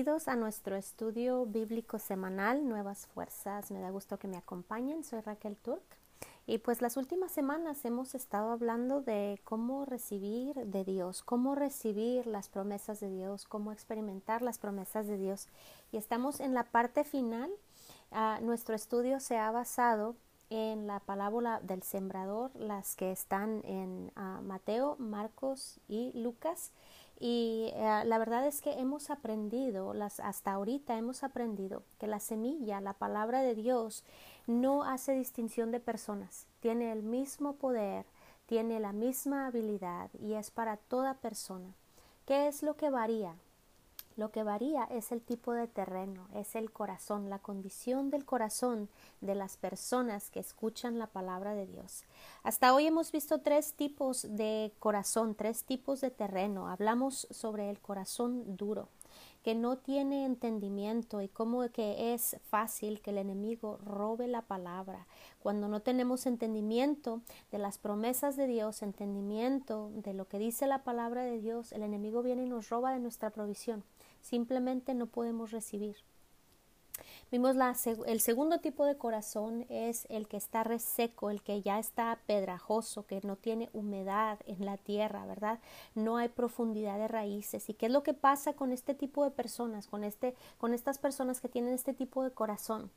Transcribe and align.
Bienvenidos 0.00 0.28
a 0.28 0.36
nuestro 0.36 0.76
estudio 0.76 1.44
bíblico 1.44 1.98
semanal 1.98 2.66
Nuevas 2.66 3.06
Fuerzas. 3.08 3.70
Me 3.70 3.80
da 3.80 3.90
gusto 3.90 4.18
que 4.18 4.28
me 4.28 4.38
acompañen. 4.38 5.04
Soy 5.04 5.20
Raquel 5.20 5.58
Turk. 5.58 5.82
Y 6.46 6.56
pues 6.56 6.80
las 6.80 6.96
últimas 6.96 7.30
semanas 7.32 7.84
hemos 7.84 8.14
estado 8.14 8.50
hablando 8.50 9.02
de 9.02 9.38
cómo 9.44 9.84
recibir 9.84 10.54
de 10.54 10.84
Dios, 10.84 11.22
cómo 11.22 11.54
recibir 11.54 12.26
las 12.26 12.48
promesas 12.48 13.00
de 13.00 13.10
Dios, 13.10 13.44
cómo 13.44 13.72
experimentar 13.72 14.40
las 14.40 14.58
promesas 14.58 15.06
de 15.06 15.18
Dios. 15.18 15.48
Y 15.92 15.98
estamos 15.98 16.40
en 16.40 16.54
la 16.54 16.64
parte 16.64 17.04
final. 17.04 17.50
Ah, 18.10 18.38
nuestro 18.40 18.74
estudio 18.74 19.20
se 19.20 19.36
ha 19.36 19.50
basado 19.50 20.16
en 20.48 20.86
la 20.86 21.00
parábola 21.00 21.60
del 21.60 21.82
sembrador, 21.82 22.50
las 22.56 22.96
que 22.96 23.12
están 23.12 23.60
en 23.66 24.12
ah, 24.16 24.40
Mateo, 24.42 24.96
Marcos 24.98 25.78
y 25.88 26.10
Lucas. 26.14 26.72
Y 27.22 27.70
eh, 27.74 28.02
la 28.06 28.16
verdad 28.16 28.46
es 28.46 28.62
que 28.62 28.80
hemos 28.80 29.10
aprendido, 29.10 29.92
las, 29.92 30.20
hasta 30.20 30.52
ahorita 30.52 30.96
hemos 30.96 31.22
aprendido 31.22 31.82
que 31.98 32.06
la 32.06 32.18
semilla, 32.18 32.80
la 32.80 32.94
palabra 32.94 33.42
de 33.42 33.54
Dios, 33.54 34.04
no 34.46 34.84
hace 34.84 35.12
distinción 35.12 35.70
de 35.70 35.80
personas, 35.80 36.46
tiene 36.60 36.92
el 36.92 37.02
mismo 37.02 37.56
poder, 37.56 38.06
tiene 38.46 38.80
la 38.80 38.94
misma 38.94 39.46
habilidad 39.46 40.10
y 40.18 40.32
es 40.32 40.50
para 40.50 40.78
toda 40.78 41.18
persona. 41.18 41.74
¿Qué 42.24 42.48
es 42.48 42.62
lo 42.62 42.74
que 42.76 42.88
varía? 42.88 43.34
Lo 44.16 44.32
que 44.32 44.42
varía 44.42 44.84
es 44.84 45.12
el 45.12 45.22
tipo 45.22 45.52
de 45.52 45.68
terreno, 45.68 46.28
es 46.34 46.56
el 46.56 46.72
corazón, 46.72 47.30
la 47.30 47.38
condición 47.38 48.10
del 48.10 48.24
corazón 48.24 48.88
de 49.20 49.34
las 49.34 49.56
personas 49.56 50.30
que 50.30 50.40
escuchan 50.40 50.98
la 50.98 51.06
palabra 51.06 51.54
de 51.54 51.66
Dios. 51.66 52.04
Hasta 52.42 52.74
hoy 52.74 52.86
hemos 52.86 53.12
visto 53.12 53.40
tres 53.40 53.72
tipos 53.74 54.26
de 54.28 54.72
corazón, 54.78 55.36
tres 55.36 55.64
tipos 55.64 56.00
de 56.00 56.10
terreno. 56.10 56.68
Hablamos 56.68 57.28
sobre 57.30 57.70
el 57.70 57.80
corazón 57.80 58.56
duro, 58.56 58.88
que 59.44 59.54
no 59.54 59.78
tiene 59.78 60.26
entendimiento 60.26 61.22
y 61.22 61.28
cómo 61.28 61.66
que 61.70 62.12
es 62.12 62.36
fácil 62.42 63.00
que 63.00 63.10
el 63.10 63.18
enemigo 63.18 63.78
robe 63.78 64.26
la 64.26 64.42
palabra. 64.42 65.06
Cuando 65.40 65.68
no 65.68 65.80
tenemos 65.80 66.26
entendimiento 66.26 67.22
de 67.52 67.58
las 67.58 67.78
promesas 67.78 68.36
de 68.36 68.48
Dios, 68.48 68.82
entendimiento 68.82 69.90
de 69.94 70.14
lo 70.14 70.26
que 70.28 70.38
dice 70.38 70.66
la 70.66 70.82
palabra 70.82 71.22
de 71.22 71.38
Dios, 71.38 71.72
el 71.72 71.84
enemigo 71.84 72.22
viene 72.22 72.42
y 72.42 72.48
nos 72.48 72.68
roba 72.68 72.92
de 72.92 72.98
nuestra 72.98 73.30
provisión 73.30 73.84
simplemente 74.20 74.94
no 74.94 75.06
podemos 75.06 75.50
recibir. 75.50 75.96
Vimos 77.30 77.54
la, 77.54 77.76
el 78.06 78.20
segundo 78.20 78.58
tipo 78.58 78.84
de 78.84 78.96
corazón 78.96 79.64
es 79.68 80.06
el 80.10 80.26
que 80.26 80.36
está 80.36 80.64
reseco, 80.64 81.30
el 81.30 81.42
que 81.42 81.62
ya 81.62 81.78
está 81.78 82.18
pedrajoso, 82.26 83.06
que 83.06 83.20
no 83.22 83.36
tiene 83.36 83.70
humedad 83.72 84.38
en 84.46 84.64
la 84.64 84.76
tierra, 84.76 85.24
¿verdad? 85.26 85.60
No 85.94 86.16
hay 86.16 86.28
profundidad 86.28 86.98
de 86.98 87.08
raíces. 87.08 87.68
¿Y 87.68 87.74
qué 87.74 87.86
es 87.86 87.92
lo 87.92 88.02
que 88.02 88.14
pasa 88.14 88.54
con 88.54 88.72
este 88.72 88.94
tipo 88.94 89.24
de 89.24 89.30
personas, 89.30 89.86
con, 89.86 90.04
este, 90.04 90.34
con 90.58 90.74
estas 90.74 90.98
personas 90.98 91.40
que 91.40 91.48
tienen 91.48 91.72
este 91.72 91.94
tipo 91.94 92.24
de 92.24 92.32
corazón? 92.32 92.90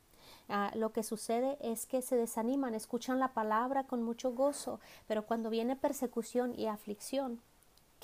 Ah, 0.48 0.72
lo 0.74 0.92
que 0.92 1.02
sucede 1.02 1.58
es 1.60 1.86
que 1.86 2.02
se 2.02 2.16
desaniman, 2.16 2.74
escuchan 2.74 3.18
la 3.18 3.34
palabra 3.34 3.84
con 3.84 4.02
mucho 4.02 4.32
gozo, 4.32 4.80
pero 5.06 5.26
cuando 5.26 5.50
viene 5.50 5.76
persecución 5.76 6.58
y 6.58 6.66
aflicción, 6.66 7.40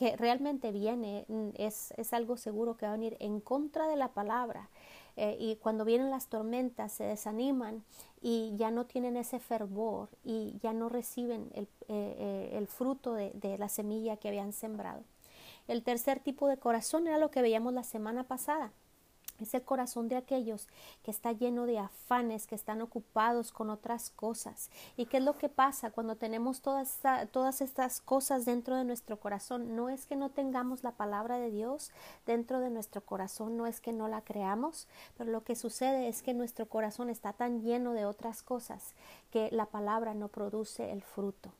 que 0.01 0.17
realmente 0.17 0.73
viene, 0.73 1.27
mm, 1.29 1.51
es, 1.57 1.93
es 1.99 2.15
algo 2.15 2.39
seguro 2.39 2.75
que 2.75 2.87
va 2.87 2.93
a 2.93 2.97
venir 2.97 3.19
en 3.21 3.39
contra 3.39 3.87
de 3.87 3.97
la 3.97 4.09
palabra. 4.09 4.71
Eh, 5.17 5.37
y 5.39 5.57
cuando 5.57 5.85
vienen 5.85 6.09
las 6.09 6.29
tormentas 6.29 6.91
se 6.91 7.05
desaniman 7.05 7.85
y 8.23 8.55
ya 8.57 8.71
no 8.71 8.87
tienen 8.87 9.19
ese 9.19 9.41
fervor 9.41 10.09
y 10.25 10.57
ya 10.63 10.73
no 10.73 10.89
reciben 10.89 11.51
el, 11.53 11.65
eh, 11.89 12.17
eh, 12.19 12.51
el 12.57 12.67
fruto 12.67 13.13
de, 13.13 13.33
de 13.35 13.59
la 13.59 13.69
semilla 13.69 14.17
que 14.17 14.29
habían 14.29 14.55
sembrado. 14.55 15.03
El 15.69 15.83
tercer 15.83 16.19
tipo 16.19 16.49
de 16.49 16.57
corazón 16.57 17.07
era 17.07 17.19
lo 17.19 17.31
que 17.31 17.43
veíamos 17.43 17.75
la 17.75 17.85
semana 17.85 18.25
pasada 18.25 18.73
es 19.45 19.55
el 19.55 19.63
corazón 19.63 20.09
de 20.09 20.17
aquellos 20.17 20.69
que 21.03 21.11
está 21.11 21.33
lleno 21.33 21.67
de 21.67 21.79
afanes, 21.79 22.47
que 22.47 22.55
están 22.55 22.83
ocupados 22.83 23.53
con 23.53 23.71
otras 23.71 24.11
cosas. 24.11 24.71
¿Y 24.97 25.07
qué 25.07 25.19
es 25.19 25.23
lo 25.23 25.37
que 25.37 25.49
pasa 25.49 25.91
cuando 25.91 26.17
tenemos 26.17 26.61
todas, 26.61 26.99
todas 27.31 27.61
estas 27.61 28.01
cosas 28.01 28.45
dentro 28.45 28.77
de 28.77 28.85
nuestro 28.85 29.19
corazón? 29.19 29.77
No 29.77 29.89
es 29.89 30.07
que 30.07 30.17
no 30.17 30.31
tengamos 30.31 30.83
la 30.83 30.93
palabra 30.93 31.39
de 31.39 31.51
Dios 31.51 31.91
dentro 32.27 32.61
de 32.61 32.71
nuestro 32.71 33.05
corazón, 33.05 33.57
no 33.57 33.67
es 33.67 33.81
que 33.81 33.93
no 33.93 34.09
la 34.09 34.23
creamos, 34.23 34.89
pero 35.17 35.31
lo 35.31 35.45
que 35.45 35.57
sucede 35.57 36.09
es 36.09 36.23
que 36.23 36.35
nuestro 36.35 36.67
corazón 36.67 37.11
está 37.11 37.33
tan 37.33 37.63
lleno 37.63 37.93
de 37.93 38.07
otras 38.07 38.43
cosas 38.43 38.95
que 39.31 39.49
la 39.53 39.67
palabra 39.67 40.15
no 40.15 40.29
produce 40.29 40.93
el 40.93 41.03
fruto. 41.03 41.53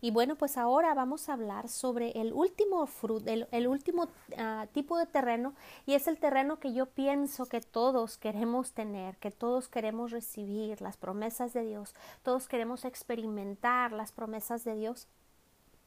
Y 0.00 0.12
bueno, 0.12 0.36
pues 0.36 0.56
ahora 0.56 0.94
vamos 0.94 1.28
a 1.28 1.32
hablar 1.32 1.68
sobre 1.68 2.12
el 2.20 2.32
último 2.32 2.86
fruto, 2.86 3.28
el, 3.28 3.66
último 3.66 4.08
ah, 4.36 4.66
tipo 4.72 4.96
de 4.96 5.06
terreno 5.06 5.54
y 5.86 5.94
es 5.94 6.06
el 6.06 6.18
terreno 6.18 6.60
que 6.60 6.72
yo 6.72 6.86
pienso 6.86 7.46
que 7.46 7.60
todos 7.60 8.16
queremos 8.16 8.72
tener, 8.72 9.16
que 9.16 9.32
todos 9.32 9.68
queremos 9.68 10.12
recibir 10.12 10.80
las 10.80 10.96
promesas 10.96 11.52
de 11.52 11.64
Dios, 11.64 11.94
todos 12.22 12.46
queremos 12.46 12.84
experimentar 12.84 13.90
las 13.90 14.12
promesas 14.12 14.62
de 14.64 14.76
Dios 14.76 15.08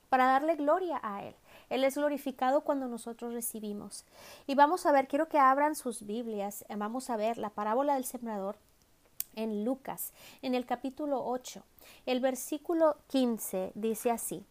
para 0.10 0.26
darle 0.26 0.58
gloria 0.58 1.00
a 1.04 1.24
Él. 1.24 1.36
Él 1.70 1.86
es 1.86 1.96
glorificado 1.96 2.62
cuando 2.62 2.90
nosotros 2.90 3.34
recibimos. 3.34 4.04
Y 4.46 4.56
vamos 4.56 4.86
a 4.86 4.92
ver, 4.92 5.08
quiero 5.08 5.30
que 5.30 5.40
abran 5.40 5.74
sus 5.74 6.06
Biblias, 6.06 6.66
vamos 6.76 7.10
a 7.10 7.16
ver 7.16 7.38
la 7.38 7.50
parábola 7.50 7.94
del 7.94 8.04
sembrador 8.04 8.58
en 9.36 9.66
Lucas, 9.66 10.14
en 10.42 10.56
el 10.56 10.66
capítulo 10.66 11.26
8. 11.26 11.64
El 12.06 12.20
versículo 12.20 12.98
15 13.08 13.72
dice 13.76 14.12
así, 14.12 14.46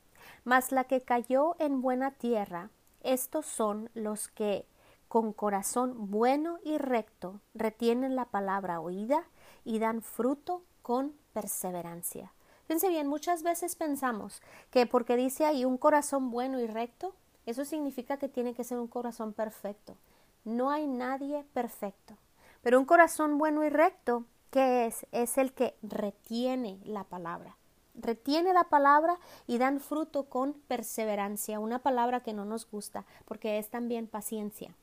Mas 0.45 0.73
la 0.73 0.85
que 0.85 1.03
cayó 1.03 1.57
en 1.59 1.81
buena 1.81 2.13
tierra, 2.13 2.71
estos 3.03 3.47
son 3.47 3.91
los 3.95 4.29
que 4.29 4.67
con 5.09 5.33
corazón 5.33 6.11
bueno 6.11 6.59
y 6.65 6.79
recto 6.79 7.41
retienen 7.55 8.15
la 8.15 8.27
palabra 8.27 8.81
oída 8.81 9.25
y 9.65 9.79
dan 9.79 10.03
fruto 10.03 10.63
con 10.83 11.15
perseverancia. 11.33 12.33
Fíjense 12.67 12.89
bien, 12.89 13.09
muchas 13.09 13.43
veces 13.43 13.75
pensamos 13.75 14.41
que 14.71 14.87
porque 14.87 15.17
dice 15.17 15.45
ahí 15.45 15.65
un 15.65 15.79
corazón 15.79 16.31
bueno 16.31 16.61
y 16.61 16.69
recto, 16.69 17.15
eso 17.45 17.65
significa 17.65 18.19
que 18.19 18.29
tiene 18.29 18.55
que 18.55 18.63
ser 18.63 18.79
un 18.79 18.87
corazón 18.87 19.33
perfecto. 19.33 19.97
No 20.45 20.71
hay 20.71 20.87
nadie 20.87 21.45
perfecto. 21.53 22.17
Pero 22.63 22.79
un 22.79 22.85
corazón 22.85 23.39
bueno 23.39 23.65
y 23.65 23.71
recto 23.71 24.25
¿Qué 24.51 24.87
es? 24.87 25.07
Es 25.13 25.39
el 25.39 25.53
que 25.53 25.77
retiene 25.81 26.81
la 26.85 27.05
palabra. 27.05 27.57
Retiene 27.95 28.53
la 28.53 28.65
palabra 28.65 29.19
y 29.47 29.59
dan 29.59 29.79
fruto 29.79 30.25
con 30.25 30.55
perseverancia, 30.67 31.61
una 31.61 31.79
palabra 31.79 32.21
que 32.21 32.33
no 32.33 32.45
nos 32.45 32.69
gusta 32.69 33.05
porque 33.27 33.59
es 33.59 33.69
también 33.69 34.09
paciencia. 34.09 34.75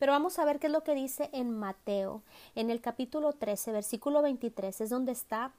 Pero 0.00 0.10
vamos 0.10 0.40
a 0.40 0.44
ver 0.44 0.58
qué 0.58 0.66
es 0.66 0.72
lo 0.72 0.82
que 0.82 0.96
dice 0.96 1.30
en 1.32 1.56
Mateo, 1.56 2.22
en 2.56 2.70
el 2.70 2.80
capítulo 2.80 3.32
13, 3.32 3.70
versículo 3.70 4.22
23, 4.22 4.80
es 4.80 4.90
donde 4.90 5.12
está 5.12 5.52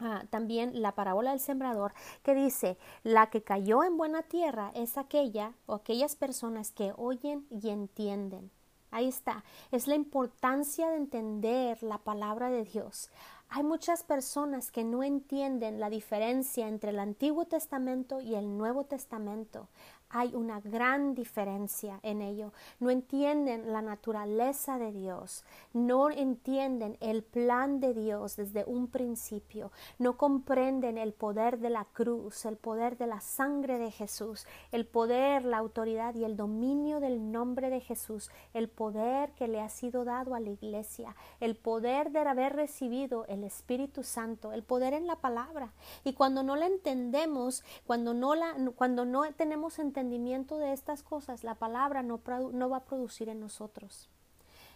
ah, 0.00 0.24
también 0.30 0.82
la 0.82 0.96
parábola 0.96 1.30
del 1.30 1.40
sembrador, 1.40 1.94
que 2.24 2.34
dice, 2.34 2.78
la 3.04 3.30
que 3.30 3.42
cayó 3.42 3.84
en 3.84 3.96
buena 3.96 4.22
tierra 4.22 4.72
es 4.74 4.98
aquella 4.98 5.52
o 5.66 5.74
aquellas 5.74 6.16
personas 6.16 6.72
que 6.72 6.92
oyen 6.96 7.46
y 7.50 7.68
entienden. 7.68 8.50
Ahí 8.90 9.08
está. 9.08 9.44
Es 9.70 9.86
la 9.86 9.94
importancia 9.94 10.88
de 10.88 10.96
entender 10.96 11.82
la 11.82 11.98
palabra 11.98 12.50
de 12.50 12.64
Dios. 12.64 13.10
Hay 13.50 13.62
muchas 13.62 14.02
personas 14.02 14.70
que 14.70 14.84
no 14.84 15.02
entienden 15.02 15.80
la 15.80 15.88
diferencia 15.88 16.68
entre 16.68 16.90
el 16.90 16.98
Antiguo 16.98 17.46
Testamento 17.46 18.20
y 18.20 18.34
el 18.34 18.58
Nuevo 18.58 18.84
Testamento 18.84 19.68
hay 20.10 20.34
una 20.34 20.60
gran 20.60 21.14
diferencia 21.14 22.00
en 22.02 22.22
ello. 22.22 22.52
No 22.80 22.90
entienden 22.90 23.72
la 23.72 23.82
naturaleza 23.82 24.78
de 24.78 24.92
Dios, 24.92 25.44
no 25.72 26.10
entienden 26.10 26.96
el 27.00 27.22
plan 27.22 27.80
de 27.80 27.94
Dios 27.94 28.36
desde 28.36 28.64
un 28.64 28.88
principio, 28.88 29.70
no 29.98 30.16
comprenden 30.16 30.98
el 30.98 31.12
poder 31.12 31.58
de 31.58 31.70
la 31.70 31.84
cruz, 31.84 32.44
el 32.46 32.56
poder 32.56 32.96
de 32.96 33.06
la 33.06 33.20
sangre 33.20 33.78
de 33.78 33.90
Jesús, 33.90 34.46
el 34.72 34.86
poder, 34.86 35.44
la 35.44 35.58
autoridad 35.58 36.14
y 36.14 36.24
el 36.24 36.36
dominio 36.36 37.00
del 37.00 37.30
nombre 37.30 37.70
de 37.70 37.80
Jesús, 37.80 38.30
el 38.54 38.68
poder 38.68 39.32
que 39.32 39.48
le 39.48 39.60
ha 39.60 39.68
sido 39.68 40.04
dado 40.04 40.34
a 40.34 40.40
la 40.40 40.50
iglesia, 40.50 41.16
el 41.40 41.56
poder 41.56 42.10
de 42.10 42.20
haber 42.20 42.54
recibido 42.54 43.24
el 43.26 43.44
Espíritu 43.44 44.02
Santo, 44.02 44.52
el 44.52 44.62
poder 44.62 44.94
en 44.94 45.06
la 45.06 45.16
palabra. 45.16 45.72
Y 46.04 46.12
cuando 46.12 46.42
no 46.42 46.56
la 46.56 46.66
entendemos, 46.66 47.64
cuando 47.86 48.14
no 48.14 48.34
la 48.34 48.54
cuando 48.76 49.04
no 49.04 49.22
tenemos 49.32 49.78
entendimiento 49.78 49.97
entendimiento 49.98 50.58
de 50.58 50.72
estas 50.72 51.02
cosas, 51.02 51.42
la 51.42 51.56
palabra 51.56 52.04
no, 52.04 52.20
no 52.52 52.70
va 52.70 52.76
a 52.76 52.84
producir 52.84 53.28
en 53.28 53.40
nosotros. 53.40 54.08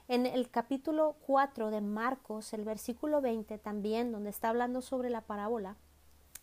En 0.09 0.27
el 0.27 0.51
capítulo 0.51 1.15
4 1.27 1.71
de 1.71 1.81
Marcos, 1.81 2.53
el 2.53 2.65
versículo 2.65 3.21
20 3.21 3.57
también, 3.59 4.11
donde 4.11 4.31
está 4.31 4.49
hablando 4.49 4.83
sobre 4.83 5.11
la 5.11 5.21
parábola, 5.21 5.77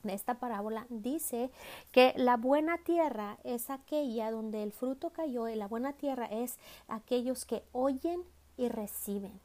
de 0.04 0.14
esta 0.14 0.36
parábola 0.36 0.88
dice 0.90 1.52
que 1.92 2.14
la 2.16 2.38
buena 2.38 2.78
tierra 2.78 3.38
es 3.44 3.70
aquella 3.70 4.32
donde 4.32 4.64
el 4.64 4.72
fruto 4.72 5.10
cayó 5.10 5.50
y 5.50 5.56
la 5.56 5.68
buena 5.68 5.92
tierra 5.92 6.26
es 6.28 6.58
aquellos 6.88 7.44
que 7.44 7.64
oyen 7.74 8.24
y 8.56 8.70
reciben. 8.70 9.42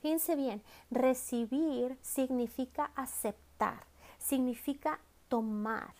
Fíjense 0.00 0.36
bien, 0.36 0.62
recibir 0.90 1.98
significa 2.00 2.92
aceptar, 2.96 3.84
significa 4.18 5.00
tomar 5.28 5.92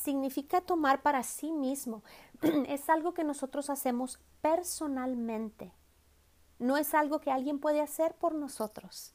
significa 0.00 0.60
tomar 0.60 1.02
para 1.02 1.22
sí 1.22 1.52
mismo. 1.52 2.02
es 2.68 2.88
algo 2.88 3.14
que 3.14 3.24
nosotros 3.24 3.70
hacemos 3.70 4.18
personalmente. 4.40 5.72
no 6.58 6.76
es 6.76 6.92
algo 6.92 7.20
que 7.20 7.30
alguien 7.30 7.58
puede 7.58 7.80
hacer 7.80 8.14
por 8.16 8.34
nosotros. 8.34 9.14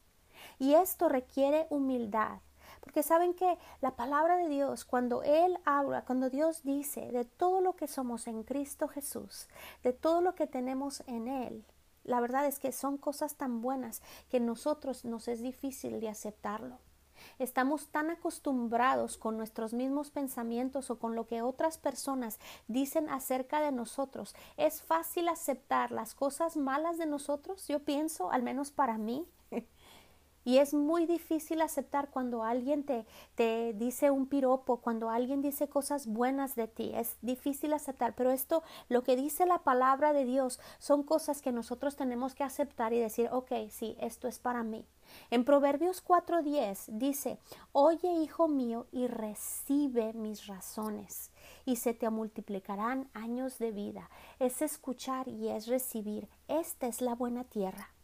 Y 0.58 0.74
esto 0.74 1.10
requiere 1.10 1.68
humildad, 1.70 2.40
porque 2.82 3.04
saben 3.04 3.34
que 3.34 3.58
la 3.82 3.96
palabra 3.96 4.38
de 4.38 4.50
Dios, 4.50 4.84
cuando 4.86 5.22
Él 5.24 5.58
habla, 5.64 6.06
cuando 6.06 6.30
Dios 6.30 6.64
dice 6.64 7.12
de 7.12 7.26
todo 7.26 7.62
lo 7.62 7.76
que 7.76 7.88
somos 7.88 8.28
en 8.28 8.44
Cristo 8.44 8.88
Jesús, 8.88 9.48
de 9.84 9.94
todo 9.94 10.22
lo 10.22 10.34
que 10.34 10.48
tenemos 10.48 11.04
en 11.08 11.28
Él, 11.28 11.66
la 12.04 12.20
verdad 12.20 12.46
es 12.46 12.60
que 12.60 12.72
son 12.72 12.98
cosas 12.98 13.36
tan 13.36 13.62
buenas 13.62 14.02
que 14.30 14.40
nosotros 14.40 15.06
nos 15.06 15.28
es 15.28 15.42
difícil 15.42 16.00
de 16.00 16.10
aceptarlo. 16.10 16.80
Estamos 17.40 17.88
tan 17.88 18.10
acostumbrados 18.10 19.18
con 19.18 19.38
nuestros 19.38 19.74
mismos 19.74 20.12
pensamientos 20.12 20.90
o 20.90 21.00
con 21.00 21.16
lo 21.16 21.28
que 21.28 21.42
otras 21.42 21.78
personas 21.78 22.40
dicen 22.68 23.10
acerca 23.10 23.62
de 23.62 23.72
nosotros. 23.72 24.36
Es 24.58 24.82
fácil 24.82 25.28
aceptar 25.30 25.92
las 25.92 26.16
cosas 26.16 26.58
malas 26.58 26.98
de 26.98 27.06
nosotros, 27.06 27.68
yo 27.68 27.80
pienso, 27.80 28.32
al 28.32 28.44
menos 28.44 28.72
para 28.72 28.98
mí. 28.98 29.26
Y 30.48 30.60
es 30.60 30.76
muy 30.76 31.08
difícil 31.08 31.60
aceptar 31.60 32.12
cuando 32.12 32.44
alguien 32.44 32.84
te, 32.84 33.08
te, 33.34 33.74
dice 33.74 34.12
un 34.12 34.28
piropo, 34.28 34.78
cuando 34.78 35.10
alguien 35.10 35.42
dice 35.42 35.68
cosas 35.68 36.06
buenas 36.06 36.56
de 36.56 36.68
ti. 36.68 36.92
Es 36.94 37.18
difícil 37.24 37.74
aceptar, 37.74 38.14
pero 38.14 38.30
esto, 38.30 38.62
lo 38.88 39.02
que 39.02 39.16
dice 39.16 39.48
la 39.48 39.64
palabra 39.64 40.14
de 40.14 40.24
Dios, 40.24 40.60
son 40.78 41.02
cosas 41.02 41.42
que 41.42 41.52
nosotros 41.52 41.96
tenemos 41.96 42.36
que 42.36 42.44
aceptar 42.44 42.94
y 42.94 43.00
decir, 43.00 43.28
ok, 43.32 43.54
sí, 43.72 43.98
esto 44.00 44.28
es 44.28 44.38
para 44.38 44.62
mí. 44.62 44.86
En 45.32 45.46
Proverbios 45.46 46.04
4:10 46.04 46.88
dice, 46.98 47.40
Oye, 47.72 48.12
hijo 48.14 48.48
mío, 48.48 48.88
y 48.92 49.08
recibe 49.08 50.14
mis 50.14 50.48
razones, 50.48 51.32
y 51.66 51.78
se 51.78 51.94
te 51.94 52.10
multiplicarán 52.10 53.10
años 53.14 53.58
de 53.58 53.72
vida. 53.72 54.10
Es 54.40 54.62
escuchar 54.62 55.28
y 55.28 55.50
es 55.50 55.68
recibir. 55.68 56.28
Esta 56.48 56.88
es 56.88 57.02
la 57.02 57.16
buena 57.16 57.44
tierra. 57.44 57.95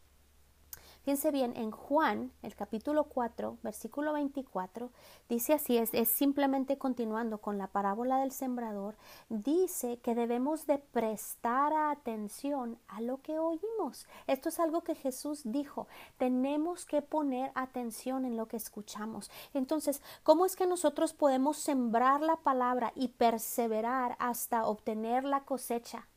Fíjense 1.04 1.32
bien, 1.32 1.58
en 1.58 1.72
Juan, 1.72 2.32
el 2.44 2.56
capítulo 2.56 3.06
4, 3.06 3.58
versículo 3.64 4.14
24, 4.14 4.92
dice 5.30 5.54
así, 5.54 5.80
es, 5.80 5.92
es, 5.96 6.10
simplemente 6.10 6.78
continuando 6.78 7.40
con 7.40 7.58
la 7.58 7.66
parábola 7.66 8.20
del 8.20 8.32
sembrador, 8.32 8.96
dice 9.28 9.98
que 9.98 10.14
debemos 10.14 10.68
de 10.68 10.78
prestar 10.78 11.74
atención 11.74 12.78
a 12.88 13.02
lo 13.02 13.20
que 13.24 13.40
oímos. 13.40 14.06
Esto 14.28 14.50
es 14.50 14.60
algo 14.60 14.84
que 14.84 14.94
Jesús 14.94 15.42
dijo, 15.44 15.88
tenemos 16.20 16.86
que 16.86 17.02
poner 17.02 17.52
atención 17.56 18.24
en 18.24 18.38
lo 18.38 18.48
que 18.48 18.58
escuchamos. 18.58 19.32
Entonces, 19.56 20.04
¿cómo 20.22 20.46
es 20.46 20.56
que 20.56 20.68
nosotros 20.68 21.14
podemos 21.14 21.58
sembrar 21.58 22.22
la 22.22 22.36
palabra 22.36 22.94
y 22.94 23.08
perseverar 23.08 24.16
hasta 24.20 24.68
obtener 24.68 25.24
la 25.24 25.46
cosecha? 25.46 26.08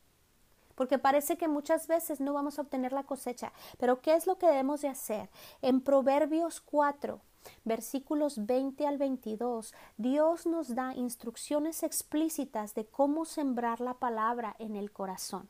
Porque 0.75 0.99
parece 0.99 1.37
que 1.37 1.49
muchas 1.49 1.87
veces 1.87 2.21
no 2.21 2.33
vamos 2.33 2.59
a 2.59 2.63
obtener 2.63 2.93
la 2.93 3.05
cosecha. 3.05 3.53
Pero 3.79 4.01
¿qué 4.01 4.15
es 4.15 4.27
lo 4.27 4.39
que 4.39 4.47
debemos 4.47 4.83
de 4.83 4.89
hacer? 4.89 5.31
En 5.63 5.81
Proverbios 5.81 6.61
4, 6.61 7.21
versículos 7.65 8.47
20 8.47 8.87
al 8.87 8.99
22, 8.99 9.75
Dios 9.97 10.47
nos 10.47 10.75
da 10.75 10.95
instrucciones 10.95 11.83
explícitas 11.83 12.75
de 12.75 12.87
cómo 12.87 13.25
sembrar 13.25 13.81
la 13.81 13.95
palabra 13.95 14.57
en 14.59 14.77
el 14.77 14.93
corazón. 14.93 15.49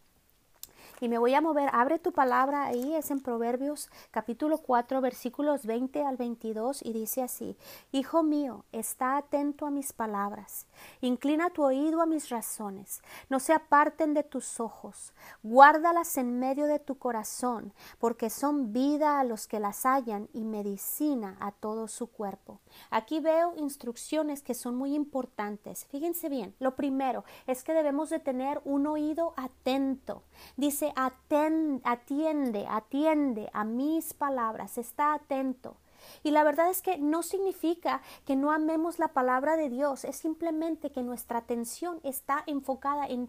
Y 1.05 1.09
me 1.11 1.19
voy 1.19 1.35
a 1.35 1.43
mover, 1.43 1.69
abre 1.75 1.99
tu 1.99 2.13
palabra 2.13 2.65
ahí, 2.65 2.95
es 2.95 3.11
en 3.11 3.21
Proverbios 3.21 3.91
capítulo 4.11 4.57
4 4.57 5.03
versículos 5.03 5.67
20 5.67 6.03
al 6.03 6.17
22 6.17 6.81
y 6.83 6.95
dice 6.95 7.21
así, 7.21 7.59
Hijo 7.93 8.23
mío, 8.23 8.65
está 8.73 9.19
atento 9.19 9.67
a 9.67 9.71
mis 9.71 9.93
palabras, 9.93 10.67
inclina 11.03 11.51
tu 11.51 11.63
oído 11.63 12.01
a 12.01 12.07
mis 12.07 12.31
razones, 12.31 13.03
no 13.29 13.39
se 13.39 13.53
aparten 13.53 14.15
de 14.15 14.23
tus 14.23 14.61
ojos, 14.61 15.13
guárdalas 15.43 16.17
en 16.17 16.39
medio 16.39 16.65
de 16.65 16.79
tu 16.79 16.97
corazón, 16.97 17.75
porque 17.99 18.31
son 18.31 18.73
vida 18.73 19.21
a 19.21 19.25
los 19.25 19.47
que 19.47 19.61
las 19.61 19.85
hallan 19.85 20.31
y 20.33 20.47
medicina 20.47 21.37
a 21.39 21.53
todo 21.53 21.87
su 21.87 22.07
cuerpo. 22.07 22.61
Aquí 22.89 23.21
veo 23.21 23.53
instrucciones 23.59 24.43
que 24.43 24.55
son 24.55 24.75
muy 24.75 24.95
importantes. 24.95 25.85
Fíjense 25.85 26.31
bien, 26.31 26.55
lo 26.61 26.77
primero 26.77 27.25
es 27.47 27.63
que 27.63 27.75
debemos 27.75 28.09
de 28.09 28.21
tener 28.21 28.63
un 28.65 28.87
oído 28.87 29.35
atento. 29.37 30.23
Dice, 30.57 30.94
atiende, 30.97 32.67
atiende 32.69 33.51
a 33.53 33.65
mis 33.65 34.15
palabras, 34.15 34.79
está 34.79 35.15
atento. 35.15 35.77
Y 36.23 36.31
la 36.31 36.45
verdad 36.45 36.71
es 36.71 36.83
que 36.83 36.99
no 36.99 37.23
significa 37.23 38.03
que 38.27 38.37
no 38.37 38.53
amemos 38.53 38.99
la 38.99 39.09
palabra 39.09 39.57
de 39.57 39.71
Dios, 39.71 40.05
es 40.05 40.17
simplemente 40.17 40.91
que 40.91 41.03
nuestra 41.03 41.39
atención 41.39 42.01
está 42.03 42.45
enfocada 42.47 43.07
en 43.07 43.29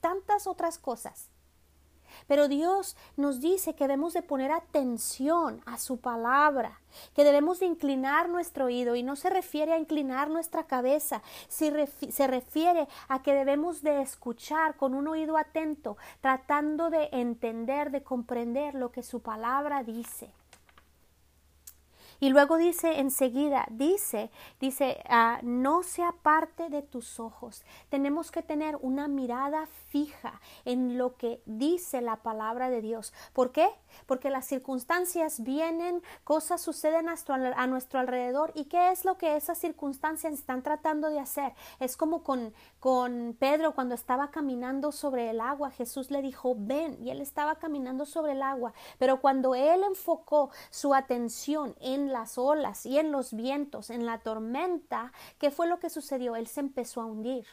tantas 0.00 0.46
otras 0.46 0.78
cosas 0.78 1.29
pero 2.26 2.48
Dios 2.48 2.96
nos 3.16 3.40
dice 3.40 3.74
que 3.74 3.84
debemos 3.84 4.12
de 4.12 4.22
poner 4.22 4.52
atención 4.52 5.60
a 5.66 5.78
su 5.78 5.98
palabra, 5.98 6.80
que 7.14 7.24
debemos 7.24 7.60
de 7.60 7.66
inclinar 7.66 8.28
nuestro 8.28 8.66
oído 8.66 8.96
y 8.96 9.02
no 9.02 9.16
se 9.16 9.30
refiere 9.30 9.72
a 9.72 9.78
inclinar 9.78 10.30
nuestra 10.30 10.64
cabeza, 10.64 11.22
se 11.48 12.26
refiere 12.26 12.88
a 13.08 13.22
que 13.22 13.34
debemos 13.34 13.82
de 13.82 14.02
escuchar 14.02 14.76
con 14.76 14.94
un 14.94 15.08
oído 15.08 15.36
atento, 15.36 15.96
tratando 16.20 16.90
de 16.90 17.08
entender, 17.12 17.90
de 17.90 18.02
comprender 18.02 18.74
lo 18.74 18.90
que 18.90 19.02
su 19.02 19.20
palabra 19.20 19.82
dice. 19.82 20.30
Y 22.20 22.28
luego 22.28 22.58
dice 22.58 23.00
enseguida, 23.00 23.66
dice, 23.70 24.30
dice, 24.60 25.02
ah, 25.08 25.40
no 25.42 25.82
se 25.82 26.02
aparte 26.02 26.68
de 26.68 26.82
tus 26.82 27.18
ojos. 27.18 27.64
Tenemos 27.88 28.30
que 28.30 28.42
tener 28.42 28.76
una 28.82 29.08
mirada 29.08 29.66
fija 29.88 30.40
en 30.66 30.98
lo 30.98 31.16
que 31.16 31.42
dice 31.46 32.02
la 32.02 32.16
palabra 32.16 32.68
de 32.68 32.82
Dios. 32.82 33.14
¿Por 33.32 33.52
qué? 33.52 33.68
Porque 34.06 34.28
las 34.28 34.46
circunstancias 34.46 35.42
vienen, 35.42 36.02
cosas 36.22 36.60
suceden 36.60 37.08
a 37.08 37.66
nuestro 37.66 37.98
alrededor. 37.98 38.52
¿Y 38.54 38.66
qué 38.66 38.90
es 38.90 39.06
lo 39.06 39.16
que 39.16 39.36
esas 39.36 39.56
circunstancias 39.58 40.34
están 40.34 40.62
tratando 40.62 41.08
de 41.08 41.20
hacer? 41.20 41.54
Es 41.80 41.96
como 41.96 42.22
con, 42.22 42.52
con 42.80 43.34
Pedro 43.38 43.74
cuando 43.74 43.94
estaba 43.94 44.30
caminando 44.30 44.92
sobre 44.92 45.30
el 45.30 45.40
agua. 45.40 45.70
Jesús 45.70 46.10
le 46.10 46.20
dijo, 46.20 46.54
ven, 46.56 46.98
y 47.02 47.10
él 47.10 47.22
estaba 47.22 47.56
caminando 47.56 48.04
sobre 48.04 48.32
el 48.32 48.42
agua. 48.42 48.74
Pero 48.98 49.22
cuando 49.22 49.54
él 49.54 49.82
enfocó 49.84 50.50
su 50.70 50.94
atención 50.94 51.74
en 51.80 52.09
las 52.10 52.38
olas 52.38 52.84
y 52.86 52.98
en 52.98 53.12
los 53.12 53.32
vientos, 53.32 53.90
en 53.90 54.06
la 54.06 54.18
tormenta, 54.18 55.12
¿qué 55.38 55.50
fue 55.50 55.66
lo 55.66 55.78
que 55.80 55.90
sucedió? 55.90 56.36
Él 56.36 56.46
se 56.46 56.60
empezó 56.60 57.00
a 57.00 57.06
hundir. 57.06 57.46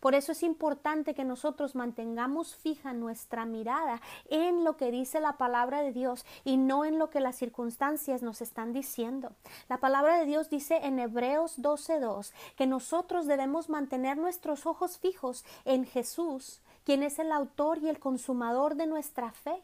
Por 0.00 0.14
eso 0.14 0.32
es 0.32 0.42
importante 0.42 1.14
que 1.14 1.24
nosotros 1.24 1.74
mantengamos 1.74 2.54
fija 2.54 2.92
nuestra 2.92 3.44
mirada 3.44 4.00
en 4.28 4.64
lo 4.64 4.76
que 4.76 4.90
dice 4.90 5.20
la 5.20 5.36
palabra 5.38 5.82
de 5.82 5.92
Dios 5.92 6.24
y 6.44 6.56
no 6.56 6.84
en 6.84 6.98
lo 6.98 7.10
que 7.10 7.20
las 7.20 7.36
circunstancias 7.36 8.22
nos 8.22 8.40
están 8.40 8.72
diciendo. 8.72 9.32
La 9.68 9.78
palabra 9.78 10.18
de 10.18 10.26
Dios 10.26 10.50
dice 10.50 10.80
en 10.82 10.98
Hebreos 10.98 11.58
12:2 11.58 12.32
que 12.56 12.66
nosotros 12.66 13.26
debemos 13.26 13.68
mantener 13.68 14.16
nuestros 14.16 14.66
ojos 14.66 14.98
fijos 14.98 15.44
en 15.64 15.84
Jesús, 15.84 16.60
quien 16.84 17.02
es 17.02 17.18
el 17.18 17.32
autor 17.32 17.78
y 17.78 17.88
el 17.88 17.98
consumador 17.98 18.76
de 18.76 18.86
nuestra 18.86 19.32
fe. 19.32 19.62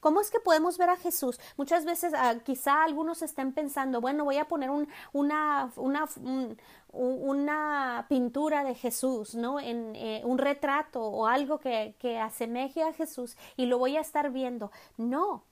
¿Cómo 0.00 0.20
es 0.20 0.30
que 0.30 0.40
podemos 0.40 0.78
ver 0.78 0.90
a 0.90 0.96
Jesús? 0.96 1.40
Muchas 1.56 1.84
veces 1.84 2.12
ah, 2.16 2.36
quizá 2.44 2.84
algunos 2.84 3.22
estén 3.22 3.52
pensando, 3.52 4.00
bueno, 4.00 4.24
voy 4.24 4.38
a 4.38 4.46
poner 4.46 4.70
un, 4.70 4.88
una, 5.12 5.70
una, 5.76 6.08
una 6.92 8.06
pintura 8.08 8.64
de 8.64 8.74
Jesús, 8.74 9.34
¿no? 9.34 9.60
En 9.60 9.94
eh, 9.96 10.22
un 10.24 10.38
retrato 10.38 11.02
o 11.02 11.26
algo 11.26 11.58
que, 11.58 11.96
que 11.98 12.18
asemeje 12.18 12.82
a 12.82 12.92
Jesús 12.92 13.36
y 13.56 13.66
lo 13.66 13.78
voy 13.78 13.96
a 13.96 14.00
estar 14.00 14.30
viendo. 14.30 14.70
No, 14.96 15.44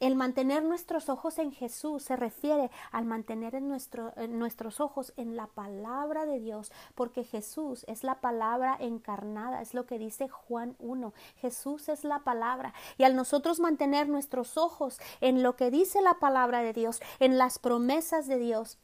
el 0.00 0.14
mantener 0.14 0.62
nuestros 0.62 1.08
ojos 1.08 1.38
en 1.38 1.52
Jesús 1.52 2.02
se 2.02 2.16
refiere 2.16 2.70
al 2.92 3.06
mantener 3.06 3.54
en, 3.54 3.68
nuestro, 3.68 4.12
nuestros 4.28 4.80
ojos 4.80 5.12
en 5.16 5.36
la 5.36 5.46
palabra 5.46 6.26
de 6.26 6.38
Dios, 6.38 6.70
porque 6.94 7.24
Jesús 7.24 7.84
es 7.88 8.04
la 8.04 8.20
palabra 8.20 8.76
encarnada, 8.78 9.62
es 9.62 9.74
lo 9.74 9.86
que 9.86 9.98
dice 9.98 10.28
Juan 10.28 10.76
1. 10.78 11.14
Jesús 11.36 11.88
es 11.88 12.04
la 12.04 12.20
palabra. 12.20 12.74
Y 12.98 13.04
al 13.04 13.16
nosotros 13.16 13.60
mantener 13.60 14.08
nuestros 14.08 14.58
ojos 14.58 15.00
en 15.20 15.42
lo 15.42 15.56
que 15.56 15.70
dice 15.70 16.02
la 16.02 16.14
palabra 16.14 16.62
de 16.62 16.72
Dios, 16.72 17.00
en 17.18 17.38
las 17.38 17.58
promesas 17.58 18.26
de 18.26 18.38
Dios, 18.38 18.78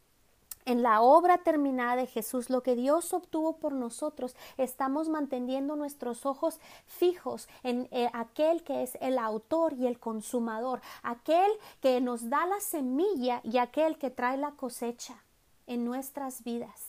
en 0.64 0.82
la 0.82 1.00
obra 1.00 1.38
terminada 1.38 1.96
de 1.96 2.06
Jesús, 2.06 2.50
lo 2.50 2.62
que 2.62 2.76
Dios 2.76 3.12
obtuvo 3.12 3.56
por 3.58 3.72
nosotros, 3.72 4.36
estamos 4.56 5.08
manteniendo 5.08 5.76
nuestros 5.76 6.26
ojos 6.26 6.60
fijos 6.86 7.48
en 7.62 7.88
eh, 7.90 8.10
aquel 8.12 8.62
que 8.62 8.82
es 8.82 8.96
el 9.00 9.18
autor 9.18 9.72
y 9.74 9.86
el 9.86 9.98
consumador, 9.98 10.80
aquel 11.02 11.50
que 11.80 12.00
nos 12.00 12.28
da 12.28 12.46
la 12.46 12.60
semilla 12.60 13.40
y 13.44 13.58
aquel 13.58 13.98
que 13.98 14.10
trae 14.10 14.36
la 14.36 14.52
cosecha 14.52 15.24
en 15.66 15.84
nuestras 15.84 16.44
vidas. 16.44 16.88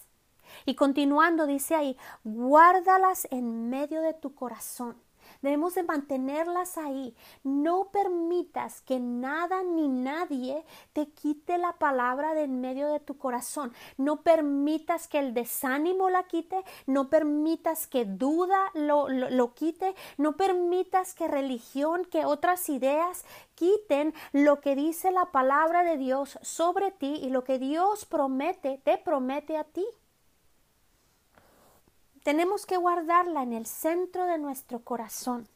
Y 0.65 0.75
continuando, 0.75 1.47
dice 1.47 1.75
ahí, 1.75 1.97
guárdalas 2.23 3.27
en 3.31 3.69
medio 3.69 4.01
de 4.01 4.13
tu 4.13 4.35
corazón 4.35 4.95
Debemos 5.43 5.75
de 5.75 5.83
mantenerlas 5.83 6.77
ahí. 6.77 7.15
No 7.43 7.89
permitas 7.91 8.81
que 8.81 8.99
nada 8.99 9.61
ni 9.61 9.87
nadie 9.89 10.65
te 10.93 11.09
quite 11.09 11.57
la 11.57 11.73
palabra 11.73 12.33
de 12.33 12.43
en 12.43 12.61
medio 12.61 12.87
de 12.87 12.99
tu 12.99 13.17
corazón. 13.17 13.73
No 13.97 14.21
permitas 14.21 15.07
que 15.07 15.19
el 15.19 15.33
desánimo 15.33 16.09
la 16.09 16.23
quite. 16.23 16.63
No 16.87 17.09
permitas 17.09 17.87
que 17.87 18.05
duda 18.05 18.71
lo, 18.73 19.09
lo 19.09 19.53
quite. 19.53 19.95
No 20.17 20.37
permitas 20.37 21.13
que 21.13 21.27
religión, 21.27 22.05
que 22.05 22.25
otras 22.25 22.69
ideas 22.69 23.25
quiten 23.55 24.13
lo 24.31 24.61
que 24.61 24.75
dice 24.75 25.11
la 25.11 25.31
palabra 25.31 25.83
de 25.83 25.97
Dios 25.97 26.39
sobre 26.41 26.91
ti 26.91 27.19
y 27.21 27.29
lo 27.29 27.43
que 27.43 27.59
Dios 27.59 28.05
promete, 28.05 28.81
te 28.83 28.97
promete 28.97 29.57
a 29.57 29.63
ti. 29.63 29.85
Tenemos 32.23 32.65
que 32.65 32.77
guardarla 32.77 33.43
en 33.43 33.53
el 33.53 33.65
centro 33.65 34.25
de 34.25 34.37
nuestro 34.37 34.79
corazón. 34.79 35.47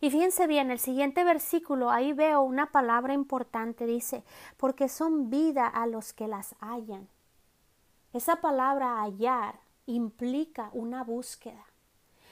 Y 0.00 0.10
fíjense 0.10 0.46
bien, 0.46 0.70
el 0.70 0.78
siguiente 0.78 1.24
versículo, 1.24 1.90
ahí 1.90 2.12
veo 2.12 2.42
una 2.42 2.70
palabra 2.70 3.14
importante, 3.14 3.86
dice, 3.86 4.24
porque 4.56 4.88
son 4.88 5.30
vida 5.30 5.66
a 5.66 5.86
los 5.86 6.12
que 6.12 6.28
las 6.28 6.54
hallan. 6.60 7.08
Esa 8.12 8.36
palabra 8.36 9.00
hallar 9.00 9.60
implica 9.86 10.70
una 10.72 11.02
búsqueda. 11.02 11.64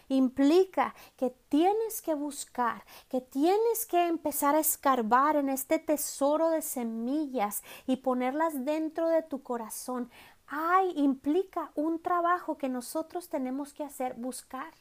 Implica 0.08 0.94
que 1.16 1.30
tienes 1.48 2.02
que 2.02 2.14
buscar, 2.14 2.84
que 3.08 3.22
tienes 3.22 3.86
que 3.86 4.06
empezar 4.06 4.54
a 4.54 4.60
escarbar 4.60 5.36
en 5.36 5.48
este 5.48 5.78
tesoro 5.78 6.50
de 6.50 6.60
semillas 6.60 7.62
y 7.86 7.96
ponerlas 7.96 8.66
dentro 8.66 9.08
de 9.08 9.22
tu 9.22 9.42
corazón 9.42 10.10
hay, 10.54 10.92
implica 10.94 11.72
un 11.74 12.00
trabajo 12.00 12.58
que 12.58 12.68
nosotros 12.68 13.28
tenemos 13.28 13.72
que 13.74 13.82
hacer, 13.82 14.14
buscar. 14.14 14.72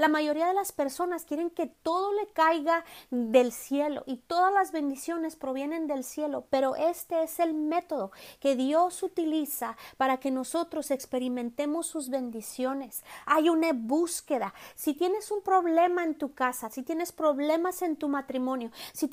La 0.00 0.08
mayoría 0.08 0.46
de 0.46 0.54
las 0.54 0.72
personas 0.72 1.26
quieren 1.26 1.50
que 1.50 1.66
todo 1.66 2.14
le 2.14 2.26
caiga 2.28 2.86
del 3.10 3.52
cielo 3.52 4.02
y 4.06 4.16
todas 4.16 4.50
las 4.50 4.72
bendiciones 4.72 5.36
provienen 5.36 5.86
del 5.86 6.04
cielo, 6.04 6.46
pero 6.48 6.74
este 6.74 7.22
es 7.22 7.38
el 7.38 7.52
método 7.52 8.10
que 8.40 8.56
Dios 8.56 9.02
utiliza 9.02 9.76
para 9.98 10.16
que 10.16 10.30
nosotros 10.30 10.90
experimentemos 10.90 11.86
sus 11.86 12.08
bendiciones. 12.08 13.04
Hay 13.26 13.50
una 13.50 13.74
búsqueda. 13.74 14.54
Si 14.74 14.94
tienes 14.94 15.30
un 15.30 15.42
problema 15.42 16.02
en 16.02 16.14
tu 16.14 16.32
casa, 16.32 16.70
si 16.70 16.82
tienes 16.82 17.12
problemas 17.12 17.82
en 17.82 17.96
tu 17.96 18.08
matrimonio, 18.08 18.70
si, 18.94 19.10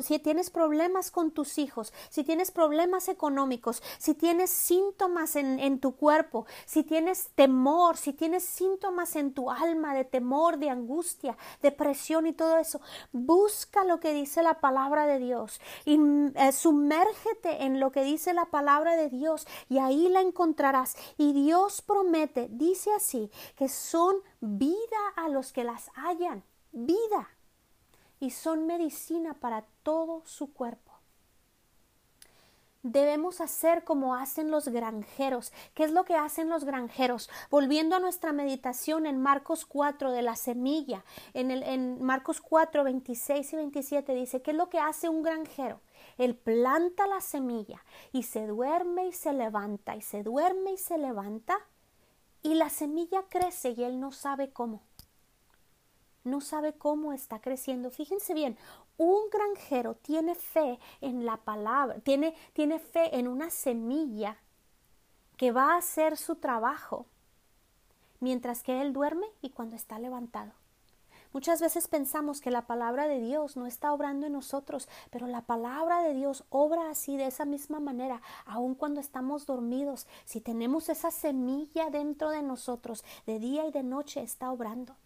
si 0.00 0.18
tienes 0.20 0.48
problemas 0.48 1.10
con 1.10 1.32
tus 1.32 1.58
hijos, 1.58 1.92
si 2.08 2.24
tienes 2.24 2.50
problemas 2.50 3.08
económicos, 3.08 3.82
si 3.98 4.14
tienes 4.14 4.48
síntomas 4.48 5.36
en, 5.36 5.60
en 5.60 5.80
tu 5.80 5.96
cuerpo, 5.96 6.46
si 6.64 6.82
tienes 6.82 7.28
temor, 7.34 7.98
si 7.98 8.14
tienes 8.14 8.42
síntomas 8.42 9.16
en 9.16 9.34
tu 9.34 9.50
alma 9.50 9.92
de 9.92 10.06
temor, 10.06 10.29
de 10.30 10.70
angustia, 10.70 11.36
depresión 11.60 12.26
y 12.26 12.32
todo 12.32 12.56
eso. 12.56 12.80
Busca 13.12 13.84
lo 13.84 13.98
que 13.98 14.12
dice 14.12 14.42
la 14.42 14.60
palabra 14.60 15.06
de 15.06 15.18
Dios 15.18 15.60
y 15.84 15.98
eh, 16.36 16.52
sumérgete 16.52 17.64
en 17.64 17.80
lo 17.80 17.90
que 17.90 18.04
dice 18.04 18.32
la 18.32 18.44
palabra 18.44 18.94
de 18.94 19.08
Dios 19.08 19.46
y 19.68 19.78
ahí 19.78 20.08
la 20.08 20.20
encontrarás. 20.20 20.96
Y 21.18 21.32
Dios 21.32 21.82
promete, 21.82 22.46
dice 22.50 22.92
así, 22.92 23.28
que 23.56 23.68
son 23.68 24.16
vida 24.40 25.00
a 25.16 25.28
los 25.28 25.52
que 25.52 25.64
las 25.64 25.90
hallan, 25.94 26.44
vida. 26.70 27.28
Y 28.20 28.30
son 28.30 28.66
medicina 28.66 29.34
para 29.34 29.64
todo 29.82 30.22
su 30.26 30.52
cuerpo. 30.52 30.89
Debemos 32.82 33.42
hacer 33.42 33.84
como 33.84 34.14
hacen 34.14 34.50
los 34.50 34.68
granjeros. 34.68 35.52
¿Qué 35.74 35.84
es 35.84 35.92
lo 35.92 36.04
que 36.04 36.14
hacen 36.14 36.48
los 36.48 36.64
granjeros? 36.64 37.28
Volviendo 37.50 37.96
a 37.96 38.00
nuestra 38.00 38.32
meditación 38.32 39.04
en 39.04 39.20
Marcos 39.20 39.66
4 39.66 40.12
de 40.12 40.22
la 40.22 40.34
semilla, 40.34 41.04
en, 41.34 41.50
el, 41.50 41.62
en 41.62 42.02
Marcos 42.02 42.40
4, 42.40 42.82
26 42.82 43.52
y 43.52 43.56
27 43.56 44.14
dice, 44.14 44.40
¿qué 44.40 44.52
es 44.52 44.56
lo 44.56 44.70
que 44.70 44.78
hace 44.78 45.10
un 45.10 45.22
granjero? 45.22 45.80
Él 46.16 46.34
planta 46.36 47.06
la 47.06 47.20
semilla 47.20 47.84
y 48.12 48.22
se 48.22 48.46
duerme 48.46 49.08
y 49.08 49.12
se 49.12 49.34
levanta 49.34 49.96
y 49.96 50.00
se 50.00 50.22
duerme 50.22 50.72
y 50.72 50.78
se 50.78 50.96
levanta 50.96 51.58
y 52.42 52.54
la 52.54 52.70
semilla 52.70 53.24
crece 53.28 53.74
y 53.76 53.84
él 53.84 54.00
no 54.00 54.12
sabe 54.12 54.50
cómo 54.50 54.82
no 56.24 56.40
sabe 56.40 56.72
cómo 56.72 57.12
está 57.12 57.40
creciendo. 57.40 57.90
Fíjense 57.90 58.34
bien, 58.34 58.56
un 58.96 59.30
granjero 59.30 59.94
tiene 59.94 60.34
fe 60.34 60.78
en 61.00 61.24
la 61.24 61.38
palabra, 61.38 62.00
tiene, 62.00 62.34
tiene 62.52 62.78
fe 62.78 63.18
en 63.18 63.28
una 63.28 63.50
semilla 63.50 64.36
que 65.36 65.52
va 65.52 65.72
a 65.72 65.78
hacer 65.78 66.16
su 66.16 66.36
trabajo 66.36 67.06
mientras 68.20 68.62
que 68.62 68.82
él 68.82 68.92
duerme 68.92 69.26
y 69.40 69.50
cuando 69.50 69.76
está 69.76 69.98
levantado. 69.98 70.52
Muchas 71.32 71.60
veces 71.60 71.86
pensamos 71.86 72.40
que 72.40 72.50
la 72.50 72.66
palabra 72.66 73.06
de 73.06 73.20
Dios 73.20 73.56
no 73.56 73.66
está 73.66 73.92
obrando 73.92 74.26
en 74.26 74.32
nosotros, 74.32 74.88
pero 75.10 75.28
la 75.28 75.42
palabra 75.42 76.02
de 76.02 76.12
Dios 76.12 76.44
obra 76.50 76.90
así 76.90 77.16
de 77.16 77.26
esa 77.26 77.44
misma 77.44 77.78
manera, 77.78 78.20
aun 78.44 78.74
cuando 78.74 79.00
estamos 79.00 79.46
dormidos. 79.46 80.08
Si 80.24 80.40
tenemos 80.40 80.88
esa 80.88 81.12
semilla 81.12 81.88
dentro 81.88 82.30
de 82.30 82.42
nosotros, 82.42 83.04
de 83.26 83.38
día 83.38 83.64
y 83.66 83.70
de 83.70 83.84
noche 83.84 84.22
está 84.22 84.50
obrando 84.50 84.96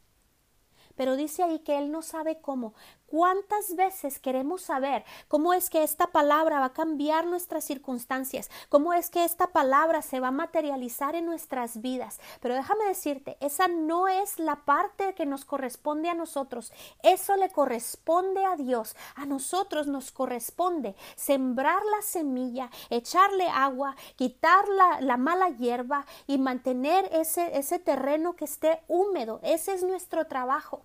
pero 0.97 1.17
dice 1.17 1.43
ahí 1.43 1.59
que 1.61 1.79
Él 1.79 1.91
no 1.91 2.03
sabe 2.03 2.41
cómo. 2.41 2.75
¿Cuántas 3.15 3.77
veces 3.77 4.19
queremos 4.19 4.63
saber 4.63 5.05
cómo 5.29 5.55
es 5.55 5.71
que 5.71 5.85
esta 5.85 6.09
palabra 6.09 6.59
va 6.59 6.67
a 6.67 6.73
cambiar 6.73 7.29
nuestras 7.29 7.63
circunstancias? 7.63 8.51
¿Cómo 8.69 8.93
es 8.93 9.09
que 9.09 9.25
esta 9.25 9.53
palabra 9.53 10.03
se 10.03 10.19
va 10.19 10.29
a 10.29 10.33
materializar 10.33 11.15
en 11.15 11.25
nuestras 11.25 11.81
vidas? 11.81 12.19
Pero 12.41 12.57
déjame 12.57 12.87
decirte, 12.87 13.37
esa 13.39 13.69
no 13.69 14.09
es 14.09 14.41
la 14.41 14.65
parte 14.65 15.15
que 15.15 15.27
nos 15.27 15.45
corresponde 15.45 16.09
a 16.09 16.15
nosotros. 16.15 16.73
Eso 17.05 17.37
le 17.37 17.51
corresponde 17.51 18.45
a 18.45 18.57
Dios. 18.57 18.97
A 19.15 19.27
nosotros 19.27 19.87
nos 19.87 20.11
corresponde 20.11 20.97
sembrar 21.15 21.85
la 21.85 22.03
semilla, 22.03 22.69
echarle 22.91 23.47
agua, 23.47 23.95
quitar 24.17 24.67
la, 24.67 25.01
la 25.01 25.17
mala 25.17 25.51
hierba 25.51 26.05
y 26.27 26.39
mantener 26.39 27.09
ese, 27.13 27.57
ese 27.57 27.79
terreno 27.79 28.35
que 28.35 28.47
esté 28.47 28.83
húmedo. 28.89 29.39
Ese 29.45 29.73
es 29.73 29.85
nuestro 29.85 30.27
trabajo. 30.27 30.85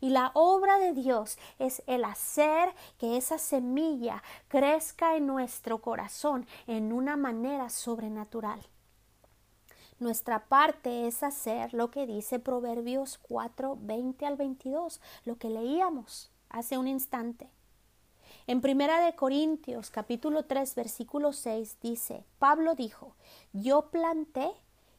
Y 0.00 0.10
la 0.10 0.30
obra 0.34 0.78
de 0.78 0.92
Dios 0.92 1.38
es 1.58 1.82
el 1.86 2.04
hacer 2.04 2.74
que 2.98 3.16
esa 3.16 3.38
semilla 3.38 4.22
crezca 4.48 5.16
en 5.16 5.26
nuestro 5.26 5.80
corazón 5.80 6.46
en 6.66 6.92
una 6.92 7.16
manera 7.16 7.68
sobrenatural. 7.68 8.60
Nuestra 9.98 10.46
parte 10.46 11.08
es 11.08 11.24
hacer 11.24 11.74
lo 11.74 11.90
que 11.90 12.06
dice 12.06 12.38
Proverbios 12.38 13.18
4, 13.18 13.78
20 13.80 14.26
al 14.26 14.36
22, 14.36 15.00
lo 15.24 15.38
que 15.38 15.50
leíamos 15.50 16.30
hace 16.50 16.78
un 16.78 16.86
instante. 16.86 17.50
En 18.46 18.60
Primera 18.60 19.00
de 19.04 19.16
Corintios 19.16 19.90
capítulo 19.90 20.44
3 20.44 20.74
versículo 20.76 21.32
6 21.32 21.78
dice, 21.82 22.24
Pablo 22.38 22.74
dijo, 22.76 23.16
yo 23.52 23.90
planté 23.90 24.50